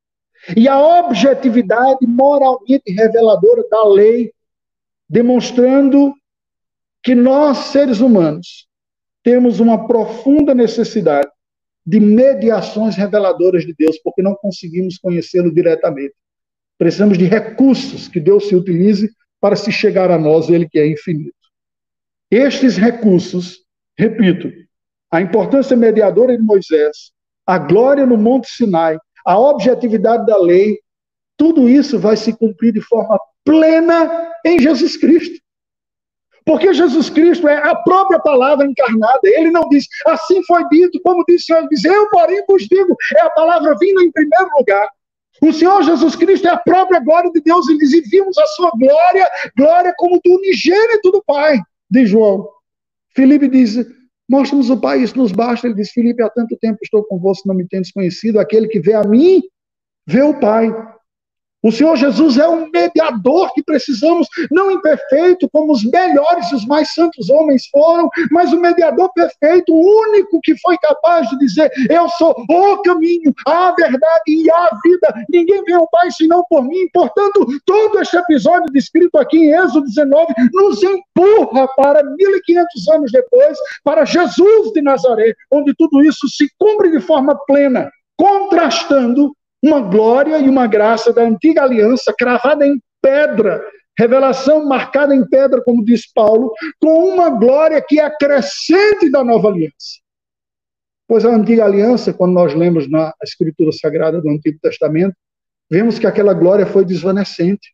e 0.57 0.67
a 0.67 0.81
objetividade 0.99 2.07
moralmente 2.07 2.91
reveladora 2.91 3.63
da 3.69 3.87
lei, 3.87 4.33
demonstrando 5.09 6.13
que 7.03 7.13
nós, 7.13 7.57
seres 7.57 7.99
humanos, 7.99 8.67
temos 9.23 9.59
uma 9.59 9.87
profunda 9.87 10.53
necessidade 10.53 11.29
de 11.85 11.99
mediações 11.99 12.95
reveladoras 12.95 13.65
de 13.65 13.73
Deus, 13.77 13.97
porque 14.03 14.21
não 14.21 14.35
conseguimos 14.35 14.97
conhecê-lo 14.97 15.53
diretamente. 15.53 16.13
Precisamos 16.77 17.17
de 17.17 17.25
recursos 17.25 18.07
que 18.07 18.19
Deus 18.19 18.47
se 18.47 18.55
utilize 18.55 19.11
para 19.39 19.55
se 19.55 19.71
chegar 19.71 20.09
a 20.09 20.17
nós, 20.17 20.49
ele 20.49 20.67
que 20.67 20.79
é 20.79 20.87
infinito. 20.87 21.35
Estes 22.31 22.77
recursos, 22.77 23.59
repito, 23.97 24.49
a 25.11 25.21
importância 25.21 25.75
mediadora 25.75 26.35
de 26.35 26.41
Moisés, 26.41 27.11
a 27.45 27.57
glória 27.57 28.05
no 28.05 28.17
Monte 28.17 28.49
Sinai, 28.49 28.97
a 29.25 29.37
objetividade 29.37 30.25
da 30.25 30.37
lei, 30.37 30.79
tudo 31.37 31.67
isso 31.67 31.99
vai 31.99 32.15
se 32.15 32.33
cumprir 32.35 32.73
de 32.73 32.81
forma 32.81 33.19
plena 33.43 34.32
em 34.45 34.59
Jesus 34.59 34.97
Cristo. 34.97 35.41
Porque 36.45 36.73
Jesus 36.73 37.09
Cristo 37.09 37.47
é 37.47 37.55
a 37.55 37.75
própria 37.75 38.19
palavra 38.19 38.65
encarnada. 38.65 39.21
Ele 39.23 39.49
não 39.49 39.67
diz, 39.69 39.85
assim 40.05 40.43
foi 40.43 40.67
dito, 40.69 40.99
como 41.01 41.23
disse 41.27 41.53
o 41.53 41.55
Senhor, 41.55 41.69
diz, 41.69 41.85
eu, 41.85 42.09
porém, 42.09 42.43
vos 42.47 42.63
digo, 42.63 42.95
é 43.15 43.21
a 43.21 43.29
palavra 43.29 43.75
vinda 43.79 44.03
em 44.03 44.11
primeiro 44.11 44.49
lugar. 44.57 44.87
O 45.41 45.51
Senhor 45.51 45.81
Jesus 45.83 46.15
Cristo 46.15 46.47
é 46.47 46.51
a 46.51 46.57
própria 46.57 46.99
glória 46.99 47.31
de 47.31 47.41
Deus. 47.41 47.67
Ele 47.67 47.79
diz, 47.79 47.93
e 47.93 48.01
vimos 48.01 48.37
a 48.37 48.45
sua 48.47 48.71
glória, 48.77 49.29
glória 49.57 49.93
como 49.97 50.19
do 50.23 50.35
unigênito 50.35 51.11
do 51.11 51.23
Pai, 51.25 51.59
de 51.89 52.05
João. 52.05 52.47
Filipe 53.15 53.47
diz, 53.47 53.85
mostra-nos 54.29 54.69
o 54.69 54.79
Pai, 54.79 54.99
isso 54.99 55.17
nos 55.17 55.31
basta. 55.31 55.67
Ele 55.67 55.75
diz, 55.75 55.91
Filipe, 55.91 56.21
há 56.23 56.29
tanto 56.29 56.57
tempo 56.57 56.79
estou 56.83 57.03
convosco, 57.05 57.47
não 57.47 57.55
me 57.55 57.67
tendes 57.67 57.91
conhecido. 57.91 58.39
Aquele 58.39 58.67
que 58.67 58.79
vê 58.79 58.93
a 58.93 59.03
mim, 59.03 59.41
vê 60.05 60.21
o 60.21 60.39
Pai. 60.39 60.69
O 61.63 61.71
Senhor 61.71 61.95
Jesus 61.95 62.37
é 62.37 62.47
um 62.47 62.69
mediador 62.69 63.53
que 63.53 63.63
precisamos, 63.63 64.27
não 64.51 64.69
imperfeito, 64.69 65.49
como 65.49 65.71
os 65.71 65.83
melhores 65.85 66.51
e 66.51 66.55
os 66.55 66.65
mais 66.65 66.93
santos 66.93 67.29
homens 67.29 67.67
foram, 67.71 68.09
mas 68.31 68.51
o 68.51 68.59
mediador 68.59 69.09
perfeito, 69.13 69.73
o 69.73 70.09
único 70.09 70.41
que 70.43 70.57
foi 70.59 70.77
capaz 70.77 71.29
de 71.29 71.37
dizer: 71.39 71.71
Eu 71.89 72.09
sou 72.09 72.35
o 72.49 72.81
caminho, 72.81 73.33
a 73.47 73.71
verdade 73.71 74.23
e 74.27 74.51
a 74.51 74.69
vida. 74.83 75.25
Ninguém 75.29 75.63
vê 75.63 75.75
o 75.77 75.87
Pai 75.87 76.11
senão 76.11 76.43
por 76.49 76.63
mim. 76.63 76.87
Portanto, 76.93 77.45
todo 77.65 77.99
este 78.01 78.17
episódio 78.17 78.71
descrito 78.73 79.17
aqui 79.17 79.37
em 79.37 79.53
Êxodo 79.53 79.85
19 79.85 80.33
nos 80.51 80.83
empurra 80.83 81.67
para 81.77 82.03
1500 82.03 82.89
anos 82.89 83.11
depois, 83.11 83.57
para 83.85 84.03
Jesus 84.03 84.73
de 84.73 84.81
Nazaré, 84.81 85.33
onde 85.49 85.73
tudo 85.75 86.03
isso 86.03 86.27
se 86.27 86.47
cumpre 86.59 86.91
de 86.91 86.99
forma 86.99 87.37
plena, 87.47 87.89
contrastando 88.17 89.33
uma 89.63 89.79
glória 89.79 90.37
e 90.39 90.49
uma 90.49 90.67
graça 90.67 91.13
da 91.13 91.23
antiga 91.23 91.63
aliança 91.63 92.13
cravada 92.13 92.67
em 92.67 92.81
pedra, 93.01 93.63
revelação 93.97 94.65
marcada 94.65 95.15
em 95.15 95.25
pedra, 95.25 95.63
como 95.63 95.85
diz 95.85 96.11
Paulo, 96.11 96.53
com 96.81 97.07
uma 97.07 97.29
glória 97.29 97.81
que 97.81 97.97
é 97.97 98.09
crescente 98.17 99.09
da 99.09 99.23
nova 99.23 99.47
aliança. 99.47 100.03
Pois 101.07 101.23
a 101.23 101.29
antiga 101.29 101.63
aliança, 101.63 102.13
quando 102.13 102.33
nós 102.33 102.53
lemos 102.53 102.89
na 102.89 103.13
Escritura 103.23 103.71
Sagrada 103.71 104.19
do 104.19 104.29
Antigo 104.29 104.59
Testamento, 104.61 105.15
vemos 105.69 105.97
que 105.97 106.07
aquela 106.07 106.33
glória 106.33 106.65
foi 106.65 106.83
desvanecente. 106.83 107.73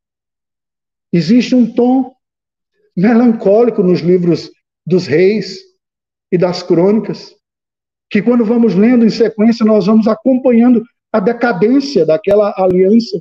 Existe 1.12 1.56
um 1.56 1.73
tom 1.73 2.13
melancólico 2.95 3.82
nos 3.82 4.02
livros 4.02 4.52
dos 4.86 5.08
reis 5.08 5.58
e 6.32 6.38
das 6.38 6.62
crônicas, 6.62 7.34
que 8.12 8.21
quando 8.21 8.45
vamos 8.45 8.75
lendo 8.75 9.06
em 9.06 9.10
sequência, 9.10 9.65
nós 9.65 9.88
vamos 9.88 10.08
acompanhando 10.08 10.84
a 11.12 11.19
decadência 11.19 12.06
daquela 12.06 12.54
aliança, 12.58 13.19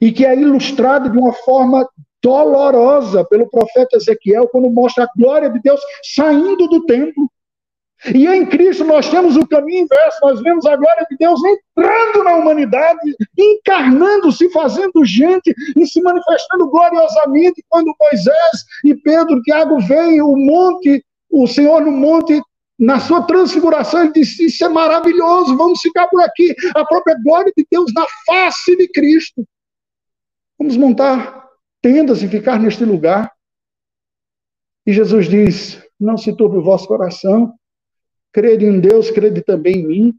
e 0.00 0.10
que 0.10 0.24
é 0.24 0.34
ilustrada 0.34 1.08
de 1.08 1.18
uma 1.18 1.32
forma 1.32 1.86
dolorosa 2.22 3.24
pelo 3.24 3.50
profeta 3.50 3.96
Ezequiel, 3.96 4.48
quando 4.48 4.70
mostra 4.70 5.04
a 5.04 5.08
glória 5.16 5.50
de 5.50 5.60
Deus 5.60 5.80
saindo 6.14 6.68
do 6.68 6.84
templo. 6.86 7.30
E 8.14 8.26
em 8.26 8.44
Cristo 8.46 8.84
nós 8.84 9.08
temos 9.08 9.36
o 9.36 9.46
caminho 9.46 9.84
inverso, 9.84 10.18
nós 10.22 10.40
vemos 10.40 10.66
a 10.66 10.74
glória 10.74 11.06
de 11.08 11.16
Deus 11.16 11.40
entrando 11.44 12.24
na 12.24 12.34
humanidade, 12.34 13.14
encarnando-se, 13.38 14.50
fazendo 14.50 15.04
gente 15.04 15.54
e 15.76 15.86
se 15.86 16.00
manifestando 16.02 16.68
gloriosamente. 16.68 17.64
Quando 17.68 17.94
Moisés 18.00 18.64
e 18.84 18.94
Pedro, 18.94 19.40
Tiago 19.42 19.78
veem 19.80 20.20
o 20.20 20.36
monte, 20.36 21.04
o 21.30 21.46
Senhor 21.46 21.80
no 21.80 21.92
monte 21.92 22.40
na 22.82 22.98
sua 22.98 23.22
transfiguração, 23.22 24.02
ele 24.02 24.12
disse: 24.12 24.46
Isso 24.46 24.64
é 24.64 24.68
maravilhoso, 24.68 25.56
vamos 25.56 25.80
ficar 25.80 26.08
por 26.08 26.20
aqui. 26.20 26.52
A 26.74 26.84
própria 26.84 27.16
glória 27.22 27.52
de 27.56 27.64
Deus 27.70 27.92
na 27.94 28.04
face 28.26 28.76
de 28.76 28.88
Cristo. 28.88 29.46
Vamos 30.58 30.76
montar 30.76 31.48
tendas 31.80 32.24
e 32.24 32.28
ficar 32.28 32.58
neste 32.58 32.84
lugar. 32.84 33.30
E 34.84 34.92
Jesus 34.92 35.28
diz: 35.28 35.80
Não 35.98 36.16
se 36.16 36.36
turbe 36.36 36.56
o 36.56 36.62
vosso 36.62 36.88
coração, 36.88 37.54
crede 38.32 38.64
em 38.64 38.80
Deus, 38.80 39.12
crede 39.12 39.42
também 39.42 39.76
em 39.76 39.86
mim. 39.86 40.14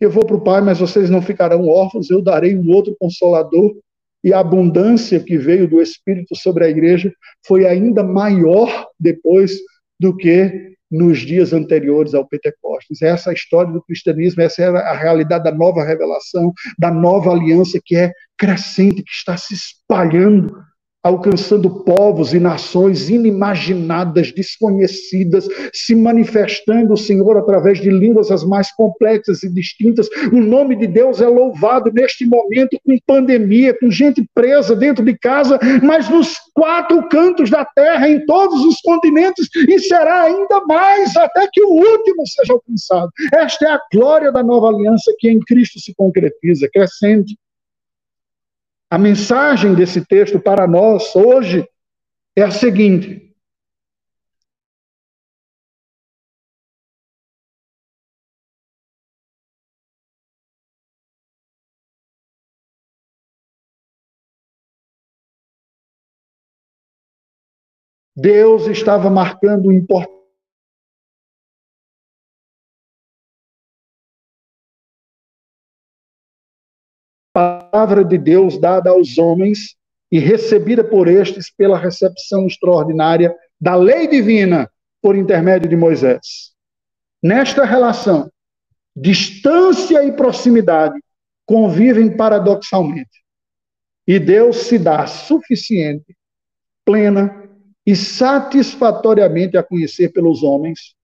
Eu 0.00 0.10
vou 0.10 0.26
para 0.26 0.34
o 0.34 0.40
Pai, 0.42 0.60
mas 0.60 0.80
vocês 0.80 1.08
não 1.08 1.22
ficarão 1.22 1.68
órfãos, 1.68 2.10
eu 2.10 2.20
darei 2.20 2.56
um 2.56 2.68
outro 2.68 2.96
consolador. 2.98 3.76
E 4.24 4.32
a 4.32 4.40
abundância 4.40 5.20
que 5.20 5.38
veio 5.38 5.68
do 5.68 5.80
Espírito 5.80 6.34
sobre 6.34 6.64
a 6.64 6.68
igreja 6.68 7.12
foi 7.46 7.64
ainda 7.64 8.02
maior 8.02 8.88
depois 8.98 9.56
do 10.00 10.16
que 10.16 10.72
nos 10.92 11.20
dias 11.20 11.54
anteriores 11.54 12.12
ao 12.12 12.28
Pentecostes. 12.28 13.00
Essa 13.00 13.30
é 13.30 13.32
a 13.32 13.34
história 13.34 13.72
do 13.72 13.82
cristianismo, 13.82 14.42
essa 14.42 14.62
é 14.62 14.66
a 14.66 14.94
realidade 14.94 15.44
da 15.44 15.52
nova 15.52 15.82
revelação, 15.82 16.52
da 16.78 16.90
nova 16.90 17.32
aliança 17.32 17.80
que 17.82 17.96
é 17.96 18.12
crescente, 18.36 19.02
que 19.02 19.10
está 19.10 19.36
se 19.36 19.54
espalhando 19.54 20.54
alcançando 21.02 21.68
povos 21.84 22.32
e 22.32 22.38
nações 22.38 23.10
inimaginadas, 23.10 24.32
desconhecidas, 24.32 25.48
se 25.74 25.94
manifestando 25.94 26.96
Senhor 26.96 27.36
através 27.36 27.80
de 27.80 27.90
línguas 27.90 28.30
as 28.30 28.44
mais 28.44 28.70
complexas 28.72 29.42
e 29.42 29.52
distintas. 29.52 30.08
O 30.32 30.40
nome 30.40 30.76
de 30.76 30.86
Deus 30.86 31.20
é 31.20 31.26
louvado 31.26 31.90
neste 31.92 32.24
momento 32.24 32.78
com 32.86 32.96
pandemia, 33.06 33.76
com 33.78 33.90
gente 33.90 34.24
presa 34.34 34.76
dentro 34.76 35.04
de 35.04 35.18
casa, 35.18 35.58
mas 35.82 36.08
nos 36.08 36.34
quatro 36.54 37.08
cantos 37.08 37.50
da 37.50 37.64
terra, 37.64 38.08
em 38.08 38.24
todos 38.24 38.64
os 38.64 38.80
continentes, 38.80 39.48
e 39.68 39.78
será 39.80 40.22
ainda 40.22 40.60
mais 40.66 41.16
até 41.16 41.48
que 41.52 41.62
o 41.62 41.70
último 41.70 42.26
seja 42.26 42.52
alcançado. 42.52 43.10
Esta 43.34 43.64
é 43.66 43.70
a 43.70 43.80
glória 43.92 44.30
da 44.30 44.42
nova 44.42 44.68
aliança 44.68 45.12
que 45.18 45.28
em 45.28 45.40
Cristo 45.40 45.80
se 45.80 45.92
concretiza, 45.94 46.68
crescente 46.72 47.36
a 48.92 48.98
mensagem 48.98 49.74
desse 49.74 50.04
texto 50.04 50.38
para 50.38 50.68
nós 50.68 51.16
hoje 51.16 51.66
é 52.36 52.42
a 52.42 52.50
seguinte: 52.50 53.34
Deus 68.14 68.66
estava 68.66 69.08
marcando 69.08 69.70
um 69.70 69.72
importante 69.72 70.21
palavra 77.72 78.04
de 78.04 78.18
Deus 78.18 78.58
dada 78.58 78.90
aos 78.90 79.16
homens 79.16 79.76
e 80.10 80.18
recebida 80.18 80.84
por 80.84 81.08
estes 81.08 81.50
pela 81.50 81.78
recepção 81.78 82.46
extraordinária 82.46 83.34
da 83.58 83.74
lei 83.74 84.06
divina 84.06 84.70
por 85.00 85.16
intermédio 85.16 85.70
de 85.70 85.74
Moisés. 85.74 86.52
Nesta 87.22 87.64
relação, 87.64 88.30
distância 88.94 90.04
e 90.04 90.12
proximidade 90.12 91.00
convivem 91.46 92.14
paradoxalmente. 92.14 93.22
E 94.06 94.18
Deus 94.18 94.56
se 94.56 94.78
dá 94.78 95.06
suficiente, 95.06 96.14
plena 96.84 97.48
e 97.86 97.96
satisfatoriamente 97.96 99.56
a 99.56 99.62
conhecer 99.62 100.10
pelos 100.10 100.42
homens, 100.42 100.94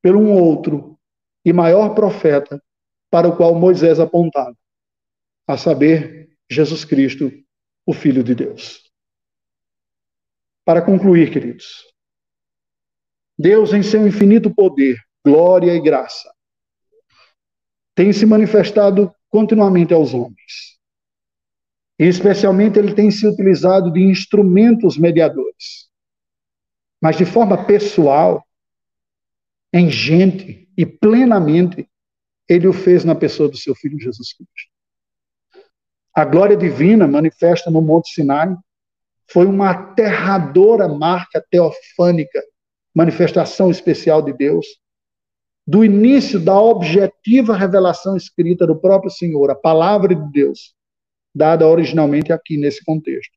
pelo 0.00 0.20
um 0.20 0.30
outro 0.30 0.96
e 1.44 1.52
maior 1.52 1.94
profeta 1.96 2.62
para 3.10 3.26
o 3.26 3.36
qual 3.36 3.56
Moisés 3.56 3.98
apontava 3.98 4.54
a 5.46 5.56
saber, 5.56 6.36
Jesus 6.50 6.84
Cristo, 6.84 7.30
o 7.86 7.92
Filho 7.92 8.22
de 8.24 8.34
Deus. 8.34 8.82
Para 10.64 10.82
concluir, 10.82 11.30
queridos, 11.30 11.84
Deus, 13.38 13.72
em 13.72 13.82
seu 13.82 14.06
infinito 14.06 14.52
poder, 14.52 14.98
glória 15.24 15.72
e 15.72 15.80
graça, 15.80 16.32
tem 17.94 18.12
se 18.12 18.26
manifestado 18.26 19.14
continuamente 19.28 19.94
aos 19.94 20.12
homens. 20.12 20.76
E, 21.98 22.04
especialmente, 22.04 22.78
ele 22.78 22.94
tem 22.94 23.10
se 23.10 23.26
utilizado 23.26 23.92
de 23.92 24.00
instrumentos 24.02 24.98
mediadores. 24.98 25.88
Mas 27.00 27.16
de 27.16 27.24
forma 27.24 27.66
pessoal, 27.66 28.46
em 29.72 29.90
gente 29.90 30.68
e 30.76 30.84
plenamente, 30.84 31.88
ele 32.48 32.66
o 32.66 32.72
fez 32.72 33.04
na 33.04 33.14
pessoa 33.14 33.48
do 33.48 33.56
seu 33.56 33.74
Filho 33.74 33.98
Jesus 33.98 34.32
Cristo. 34.32 34.75
A 36.16 36.24
glória 36.24 36.56
divina 36.56 37.06
manifesta 37.06 37.70
no 37.70 37.82
Monte 37.82 38.08
Sinai 38.08 38.56
foi 39.30 39.44
uma 39.44 39.72
aterradora 39.72 40.88
marca 40.88 41.44
teofânica, 41.50 42.42
manifestação 42.94 43.70
especial 43.70 44.22
de 44.22 44.32
Deus. 44.32 44.64
Do 45.66 45.84
início 45.84 46.40
da 46.40 46.58
objetiva 46.58 47.54
revelação 47.54 48.16
escrita 48.16 48.66
do 48.66 48.80
próprio 48.80 49.10
Senhor, 49.10 49.50
a 49.50 49.54
palavra 49.54 50.14
de 50.14 50.32
Deus, 50.32 50.74
dada 51.34 51.68
originalmente 51.68 52.32
aqui 52.32 52.56
nesse 52.56 52.82
contexto. 52.82 53.36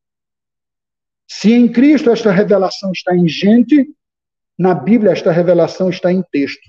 Se 1.27 1.51
em 1.51 1.69
Cristo 1.69 2.09
esta 2.09 2.31
revelação 2.31 2.93
está 2.93 3.13
em 3.13 3.27
gente, 3.27 3.89
na 4.57 4.73
Bíblia 4.73 5.11
esta 5.11 5.33
revelação 5.33 5.89
está 5.89 6.13
em 6.13 6.23
texto. 6.31 6.65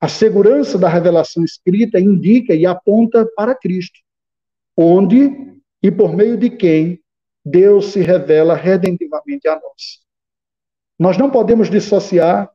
A 0.00 0.08
segurança 0.08 0.78
da 0.78 0.88
revelação 0.88 1.44
escrita 1.44 2.00
indica 2.00 2.54
e 2.54 2.64
aponta 2.64 3.28
para 3.36 3.54
Cristo 3.54 3.98
onde 4.80 5.58
e 5.82 5.90
por 5.90 6.14
meio 6.14 6.36
de 6.36 6.48
quem 6.48 7.00
Deus 7.44 7.86
se 7.86 8.00
revela 8.00 8.54
redentivamente 8.54 9.48
a 9.48 9.54
nós. 9.54 9.98
Nós 10.96 11.18
não 11.18 11.30
podemos 11.30 11.68
dissociar 11.68 12.48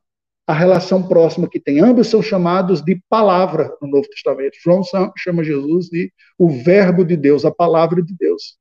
a 0.46 0.52
relação 0.52 1.06
próxima 1.06 1.48
que 1.48 1.60
tem. 1.60 1.80
Ambos 1.80 2.08
são 2.08 2.22
chamados 2.22 2.82
de 2.82 3.00
palavra 3.08 3.74
no 3.80 3.88
Novo 3.88 4.08
Testamento. 4.08 4.56
João 4.62 4.82
chama 5.16 5.44
Jesus 5.44 5.86
de 5.86 6.12
o 6.38 6.48
Verbo 6.48 7.04
de 7.04 7.16
Deus, 7.16 7.44
a 7.44 7.50
palavra 7.50 8.02
de 8.02 8.14
Deus. 8.14 8.56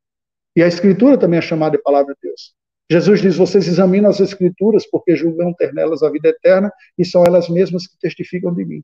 E 0.56 0.64
a 0.64 0.68
Escritura 0.68 1.18
também 1.18 1.40
é 1.40 1.42
chamada 1.42 1.78
de 1.78 1.84
palavra 1.84 2.14
de 2.14 2.20
Deus. 2.30 2.54
Jesus 2.90 3.22
diz: 3.22 3.36
Vocês 3.36 3.68
examinam 3.68 4.10
as 4.10 4.20
Escrituras 4.20 4.86
porque 4.90 5.16
julgam 5.16 5.54
ter 5.54 5.74
nelas 5.74 6.04
a 6.04 6.10
vida 6.10 6.30
eterna 6.30 6.72
e 6.98 7.06
são 7.06 7.24
elas 7.26 7.50
mesmas 7.50 7.88
que 7.88 7.98
testificam 8.00 8.54
de 8.54 8.66
mim. 8.66 8.84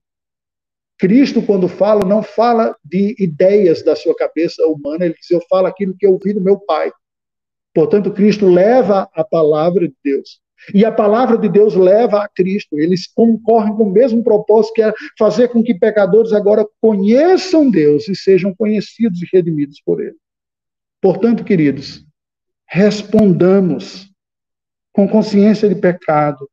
Cristo, 0.99 1.41
quando 1.41 1.69
fala, 1.69 2.05
não 2.05 2.21
fala 2.21 2.75
de 2.83 3.15
ideias 3.17 3.81
da 3.81 3.95
sua 3.95 4.13
cabeça 4.13 4.67
humana, 4.67 5.05
ele 5.05 5.15
diz: 5.17 5.31
Eu 5.31 5.41
falo 5.49 5.65
aquilo 5.65 5.95
que 5.97 6.05
eu 6.05 6.11
ouvi 6.11 6.33
do 6.33 6.41
meu 6.41 6.59
Pai. 6.59 6.91
Portanto, 7.73 8.11
Cristo 8.11 8.45
leva 8.47 9.09
a 9.13 9.23
palavra 9.23 9.87
de 9.87 9.95
Deus. 10.03 10.41
E 10.73 10.83
a 10.83 10.91
palavra 10.91 11.37
de 11.37 11.47
Deus 11.47 11.73
leva 11.73 12.21
a 12.21 12.27
Cristo. 12.27 12.77
Eles 12.77 13.07
concorrem 13.07 13.73
com 13.77 13.83
o 13.83 13.91
mesmo 13.91 14.21
propósito, 14.21 14.73
que 14.73 14.81
é 14.81 14.93
fazer 15.17 15.47
com 15.47 15.63
que 15.63 15.73
pecadores 15.73 16.33
agora 16.33 16.67
conheçam 16.81 17.71
Deus 17.71 18.09
e 18.09 18.15
sejam 18.15 18.53
conhecidos 18.53 19.21
e 19.21 19.29
redimidos 19.31 19.81
por 19.85 20.01
Ele. 20.01 20.17
Portanto, 21.01 21.45
queridos, 21.45 22.05
respondamos 22.67 24.11
com 24.91 25.07
consciência 25.07 25.69
de 25.69 25.75
pecado, 25.75 26.49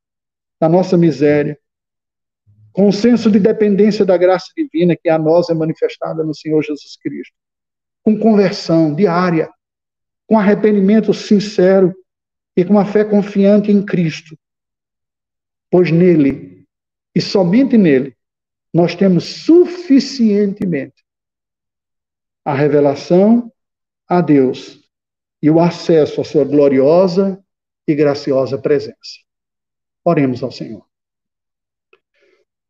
da 0.61 0.68
nossa 0.68 0.97
miséria, 0.97 1.59
com 2.77 2.89
o 2.89 2.93
senso 2.93 3.31
de 3.31 3.41
dependência 3.41 4.05
da 4.05 4.18
graça 4.18 4.53
divina 4.55 4.95
que 4.95 5.09
a 5.09 5.16
nós 5.16 5.49
é 5.49 5.55
manifestada 5.55 6.22
no 6.22 6.35
Senhor 6.35 6.62
Jesus 6.62 6.95
Cristo, 6.99 7.35
com 8.03 8.18
conversão 8.18 8.95
diária, 8.95 9.51
com 10.27 10.39
arrependimento 10.39 11.14
sincero 11.14 11.97
e 12.55 12.62
com 12.66 12.74
uma 12.74 12.85
fé 12.85 13.03
confiante 13.03 13.72
em 13.72 13.83
Cristo, 13.83 14.39
pois 15.70 15.91
nele 15.91 16.66
e 17.14 17.20
somente 17.22 17.79
nele 17.79 18.14
nós 18.74 18.95
temos 18.95 19.24
suficientemente 19.24 21.03
a 22.45 22.53
revelação 22.53 23.51
a 24.07 24.20
Deus 24.20 24.87
e 25.43 25.49
o 25.49 25.61
acesso 25.61 26.20
à 26.20 26.24
sua 26.24 26.45
gloriosa 26.45 27.43
e 27.89 27.95
graciosa 27.95 28.59
presença. 28.59 29.16
Oremos 30.05 30.43
ao 30.43 30.53
Senhor. 30.53 30.85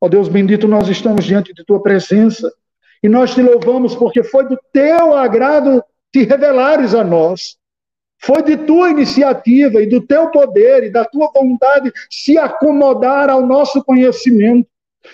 Ó 0.01 0.09
Deus 0.09 0.29
bendito, 0.29 0.69
nós 0.69 0.89
estamos 0.89 1.25
diante 1.25 1.55
de 1.55 1.65
tua 1.65 1.83
presença 1.83 2.53
e 3.03 3.09
nós 3.09 3.35
te 3.35 3.43
louvamos 3.43 3.95
porque 3.95 4.23
foi 4.23 4.47
do 4.49 4.59
teu 4.73 5.15
agrado 5.15 5.83
te 6.13 6.23
revelares 6.25 6.95
a 6.95 7.05
nós. 7.05 7.57
Foi 8.19 8.43
de 8.43 8.57
tua 8.57 8.91
iniciativa 8.91 9.83
e 9.83 9.87
do 9.87 10.01
teu 10.01 10.31
poder 10.31 10.85
e 10.85 10.91
da 10.91 11.05
tua 11.05 11.31
vontade 11.35 11.93
se 12.11 12.39
acomodar 12.39 13.29
ao 13.29 13.47
nosso 13.47 13.85
conhecimento, 13.85 14.69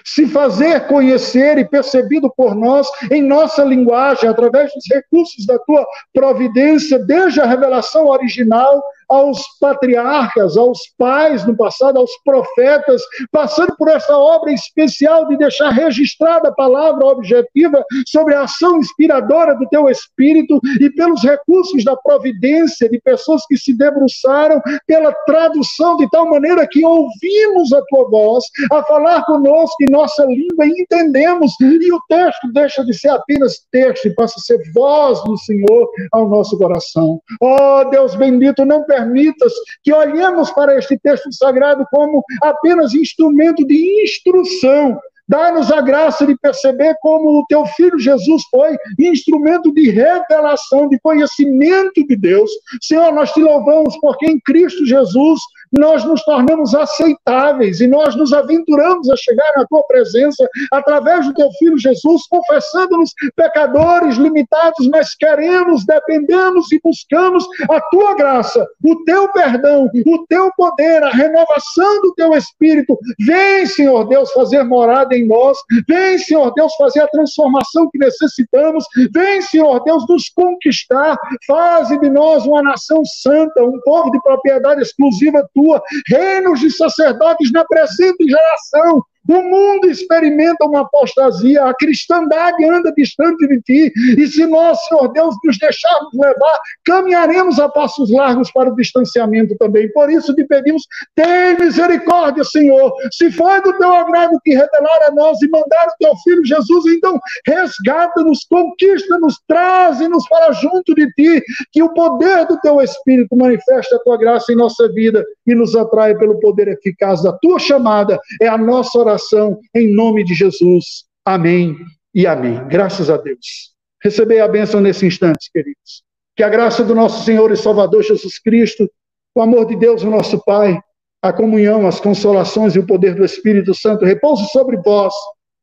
se 0.04 0.26
fazer 0.26 0.86
conhecer 0.86 1.58
e 1.58 1.68
percebido 1.68 2.32
por 2.34 2.54
nós 2.54 2.86
em 3.10 3.20
nossa 3.22 3.64
linguagem, 3.64 4.28
através 4.28 4.72
dos 4.72 4.84
recursos 4.90 5.44
da 5.44 5.58
tua 5.58 5.84
providência, 6.12 6.98
desde 6.98 7.40
a 7.40 7.46
revelação 7.46 8.06
original 8.06 8.82
aos 9.12 9.42
patriarcas, 9.60 10.56
aos 10.56 10.78
pais 10.96 11.46
no 11.46 11.54
passado, 11.54 11.98
aos 11.98 12.10
profetas, 12.24 13.02
passando 13.30 13.76
por 13.76 13.88
essa 13.88 14.16
obra 14.16 14.50
especial 14.52 15.28
de 15.28 15.36
deixar 15.36 15.68
registrada 15.68 16.48
a 16.48 16.54
palavra 16.54 17.04
objetiva 17.04 17.84
sobre 18.08 18.34
a 18.34 18.44
ação 18.44 18.78
inspiradora 18.78 19.54
do 19.54 19.68
teu 19.68 19.90
Espírito 19.90 20.58
e 20.80 20.88
pelos 20.90 21.22
recursos 21.22 21.84
da 21.84 21.94
providência 21.94 22.88
de 22.88 22.98
pessoas 23.02 23.44
que 23.46 23.58
se 23.58 23.76
debruçaram 23.76 24.62
pela 24.86 25.12
tradução 25.26 25.96
de 25.98 26.08
tal 26.08 26.30
maneira 26.30 26.66
que 26.66 26.82
ouvimos 26.82 27.70
a 27.74 27.82
tua 27.88 28.08
voz 28.08 28.44
a 28.72 28.82
falar 28.84 29.24
conosco 29.26 29.76
em 29.82 29.90
nossa 29.90 30.24
língua 30.24 30.64
e 30.64 30.82
entendemos, 30.82 31.52
e 31.60 31.92
o 31.92 32.00
texto 32.08 32.50
deixa 32.54 32.82
de 32.82 32.94
ser 32.94 33.10
apenas 33.10 33.60
texto 33.70 34.06
e 34.06 34.14
passa 34.14 34.36
a 34.38 34.42
ser 34.42 34.58
voz 34.72 35.22
do 35.24 35.36
Senhor 35.36 35.90
ao 36.12 36.28
nosso 36.28 36.56
coração. 36.56 37.20
Oh, 37.42 37.84
Deus 37.90 38.14
bendito, 38.14 38.64
não 38.64 38.84
permita 38.84 39.01
permitas 39.02 39.52
que 39.82 39.92
olhemos 39.92 40.50
para 40.50 40.76
este 40.78 40.98
texto 40.98 41.32
sagrado 41.32 41.84
como 41.90 42.22
apenas 42.42 42.94
instrumento 42.94 43.66
de 43.66 44.02
instrução, 44.02 44.98
Dá-nos 45.28 45.70
a 45.70 45.80
graça 45.80 46.26
de 46.26 46.36
perceber 46.36 46.94
como 47.00 47.38
o 47.38 47.46
teu 47.46 47.64
filho 47.64 47.98
Jesus 47.98 48.42
foi 48.50 48.76
instrumento 48.98 49.72
de 49.72 49.88
revelação, 49.88 50.88
de 50.88 50.98
conhecimento 51.00 52.04
de 52.06 52.16
Deus. 52.16 52.50
Senhor, 52.82 53.12
nós 53.12 53.32
te 53.32 53.40
louvamos 53.40 53.96
porque 54.00 54.26
em 54.26 54.38
Cristo 54.40 54.84
Jesus 54.84 55.40
nós 55.72 56.04
nos 56.04 56.22
tornamos 56.24 56.74
aceitáveis 56.74 57.80
e 57.80 57.86
nós 57.86 58.14
nos 58.14 58.32
aventuramos 58.32 59.08
a 59.10 59.16
chegar 59.16 59.52
na 59.56 59.66
tua 59.66 59.82
presença 59.84 60.46
através 60.70 61.26
do 61.26 61.34
teu 61.34 61.50
filho 61.58 61.78
Jesus, 61.78 62.22
confessando-nos 62.28 63.10
pecadores 63.34 64.16
limitados, 64.16 64.86
mas 64.88 65.14
queremos, 65.14 65.84
dependemos 65.86 66.70
e 66.72 66.80
buscamos 66.82 67.46
a 67.70 67.80
tua 67.90 68.14
graça, 68.14 68.66
o 68.84 69.04
teu 69.04 69.30
perdão, 69.32 69.88
o 70.06 70.26
teu 70.26 70.50
poder, 70.56 71.02
a 71.02 71.10
renovação 71.10 72.02
do 72.02 72.12
teu 72.14 72.34
espírito. 72.34 72.98
Vem, 73.26 73.66
Senhor 73.66 74.06
Deus, 74.08 74.30
fazer 74.32 74.62
morada 74.62 75.16
em 75.16 75.26
nós. 75.26 75.56
Vem, 75.88 76.18
Senhor 76.18 76.52
Deus, 76.54 76.74
fazer 76.76 77.00
a 77.00 77.08
transformação 77.08 77.88
que 77.90 77.98
necessitamos. 77.98 78.84
Vem, 79.12 79.40
Senhor 79.42 79.82
Deus, 79.84 80.06
nos 80.08 80.28
conquistar. 80.28 81.16
Faze 81.46 81.98
de 81.98 82.10
nós 82.10 82.44
uma 82.44 82.62
nação 82.62 83.02
santa, 83.04 83.64
um 83.64 83.80
povo 83.80 84.10
de 84.10 84.20
propriedade 84.22 84.82
exclusiva 84.82 85.48
tua 85.54 85.61
tua, 85.62 85.82
reinos 86.08 86.60
de 86.60 86.70
sacerdotes 86.70 87.52
na 87.52 87.64
presente 87.64 88.26
geração, 88.26 89.04
o 89.28 89.42
mundo 89.42 89.88
experimenta 89.88 90.64
uma 90.64 90.80
apostasia, 90.80 91.64
a 91.64 91.74
cristandade 91.74 92.64
anda 92.64 92.92
distante 92.92 93.46
de 93.46 93.60
ti, 93.62 93.92
e 94.18 94.26
se 94.26 94.44
nós, 94.46 94.78
Senhor 94.86 95.08
Deus, 95.12 95.34
nos 95.44 95.58
deixarmos 95.58 96.12
levar, 96.14 96.60
caminharemos 96.84 97.58
a 97.60 97.68
passos 97.68 98.10
largos 98.10 98.50
para 98.50 98.70
o 98.70 98.74
distanciamento 98.74 99.56
também. 99.56 99.90
Por 99.92 100.10
isso 100.10 100.34
te 100.34 100.44
pedimos, 100.44 100.82
tem 101.14 101.56
misericórdia, 101.58 102.42
Senhor. 102.44 102.92
Se 103.12 103.30
foi 103.30 103.62
do 103.62 103.76
teu 103.78 103.92
agrado 103.92 104.40
que 104.44 104.50
revelar 104.50 105.08
a 105.08 105.12
nós 105.12 105.40
e 105.40 105.48
mandar 105.48 105.86
o 105.86 105.96
teu 106.00 106.16
filho 106.24 106.44
Jesus, 106.44 106.86
então 106.86 107.20
resgata-nos, 107.46 108.44
conquista-nos, 108.50 109.38
traze-nos 109.46 110.28
para 110.28 110.52
junto 110.52 110.94
de 110.94 111.06
ti, 111.12 111.42
que 111.70 111.82
o 111.82 111.92
poder 111.94 112.46
do 112.46 112.58
teu 112.60 112.80
Espírito 112.80 113.36
manifeste 113.36 113.94
a 113.94 113.98
tua 114.00 114.18
graça 114.18 114.52
em 114.52 114.56
nossa 114.56 114.88
vida 114.92 115.24
e 115.46 115.54
nos 115.54 115.76
atrai 115.76 116.16
pelo 116.16 116.40
poder 116.40 116.68
eficaz 116.68 117.22
da 117.22 117.32
tua 117.34 117.58
chamada. 117.58 118.18
É 118.40 118.48
a 118.48 118.58
nossa 118.58 118.98
oração 118.98 119.11
oração 119.12 119.60
em 119.74 119.92
nome 119.92 120.24
de 120.24 120.34
Jesus. 120.34 121.04
Amém 121.24 121.76
e 122.14 122.26
amém. 122.26 122.66
Graças 122.68 123.10
a 123.10 123.16
Deus. 123.16 123.72
Recebei 124.02 124.40
a 124.40 124.48
bênção 124.48 124.80
nesse 124.80 125.06
instante, 125.06 125.50
queridos. 125.52 126.02
Que 126.34 126.42
a 126.42 126.48
graça 126.48 126.82
do 126.82 126.94
nosso 126.94 127.24
Senhor 127.24 127.52
e 127.52 127.56
Salvador 127.56 128.02
Jesus 128.02 128.38
Cristo, 128.38 128.90
o 129.34 129.42
amor 129.42 129.66
de 129.66 129.76
Deus, 129.76 130.02
o 130.02 130.10
nosso 130.10 130.42
Pai, 130.44 130.78
a 131.22 131.32
comunhão, 131.32 131.86
as 131.86 132.00
consolações 132.00 132.74
e 132.74 132.78
o 132.78 132.86
poder 132.86 133.14
do 133.14 133.24
Espírito 133.24 133.74
Santo 133.74 134.04
repouse 134.04 134.46
sobre 134.48 134.76
vós 134.78 135.14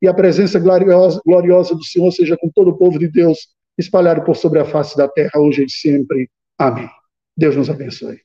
e 0.02 0.08
a 0.08 0.14
presença 0.14 0.60
gloriosa, 0.60 1.22
gloriosa 1.26 1.76
do 1.76 1.84
Senhor 1.84 2.12
seja 2.12 2.38
com 2.38 2.50
todo 2.50 2.70
o 2.70 2.78
povo 2.78 2.98
de 2.98 3.08
Deus 3.08 3.50
espalhado 3.78 4.24
por 4.24 4.36
sobre 4.36 4.60
a 4.60 4.66
face 4.66 4.96
da 4.96 5.08
terra, 5.08 5.32
hoje 5.38 5.66
e 5.66 5.70
sempre. 5.70 6.30
Amém. 6.58 6.90
Deus 7.36 7.56
nos 7.56 7.70
abençoe. 7.70 8.20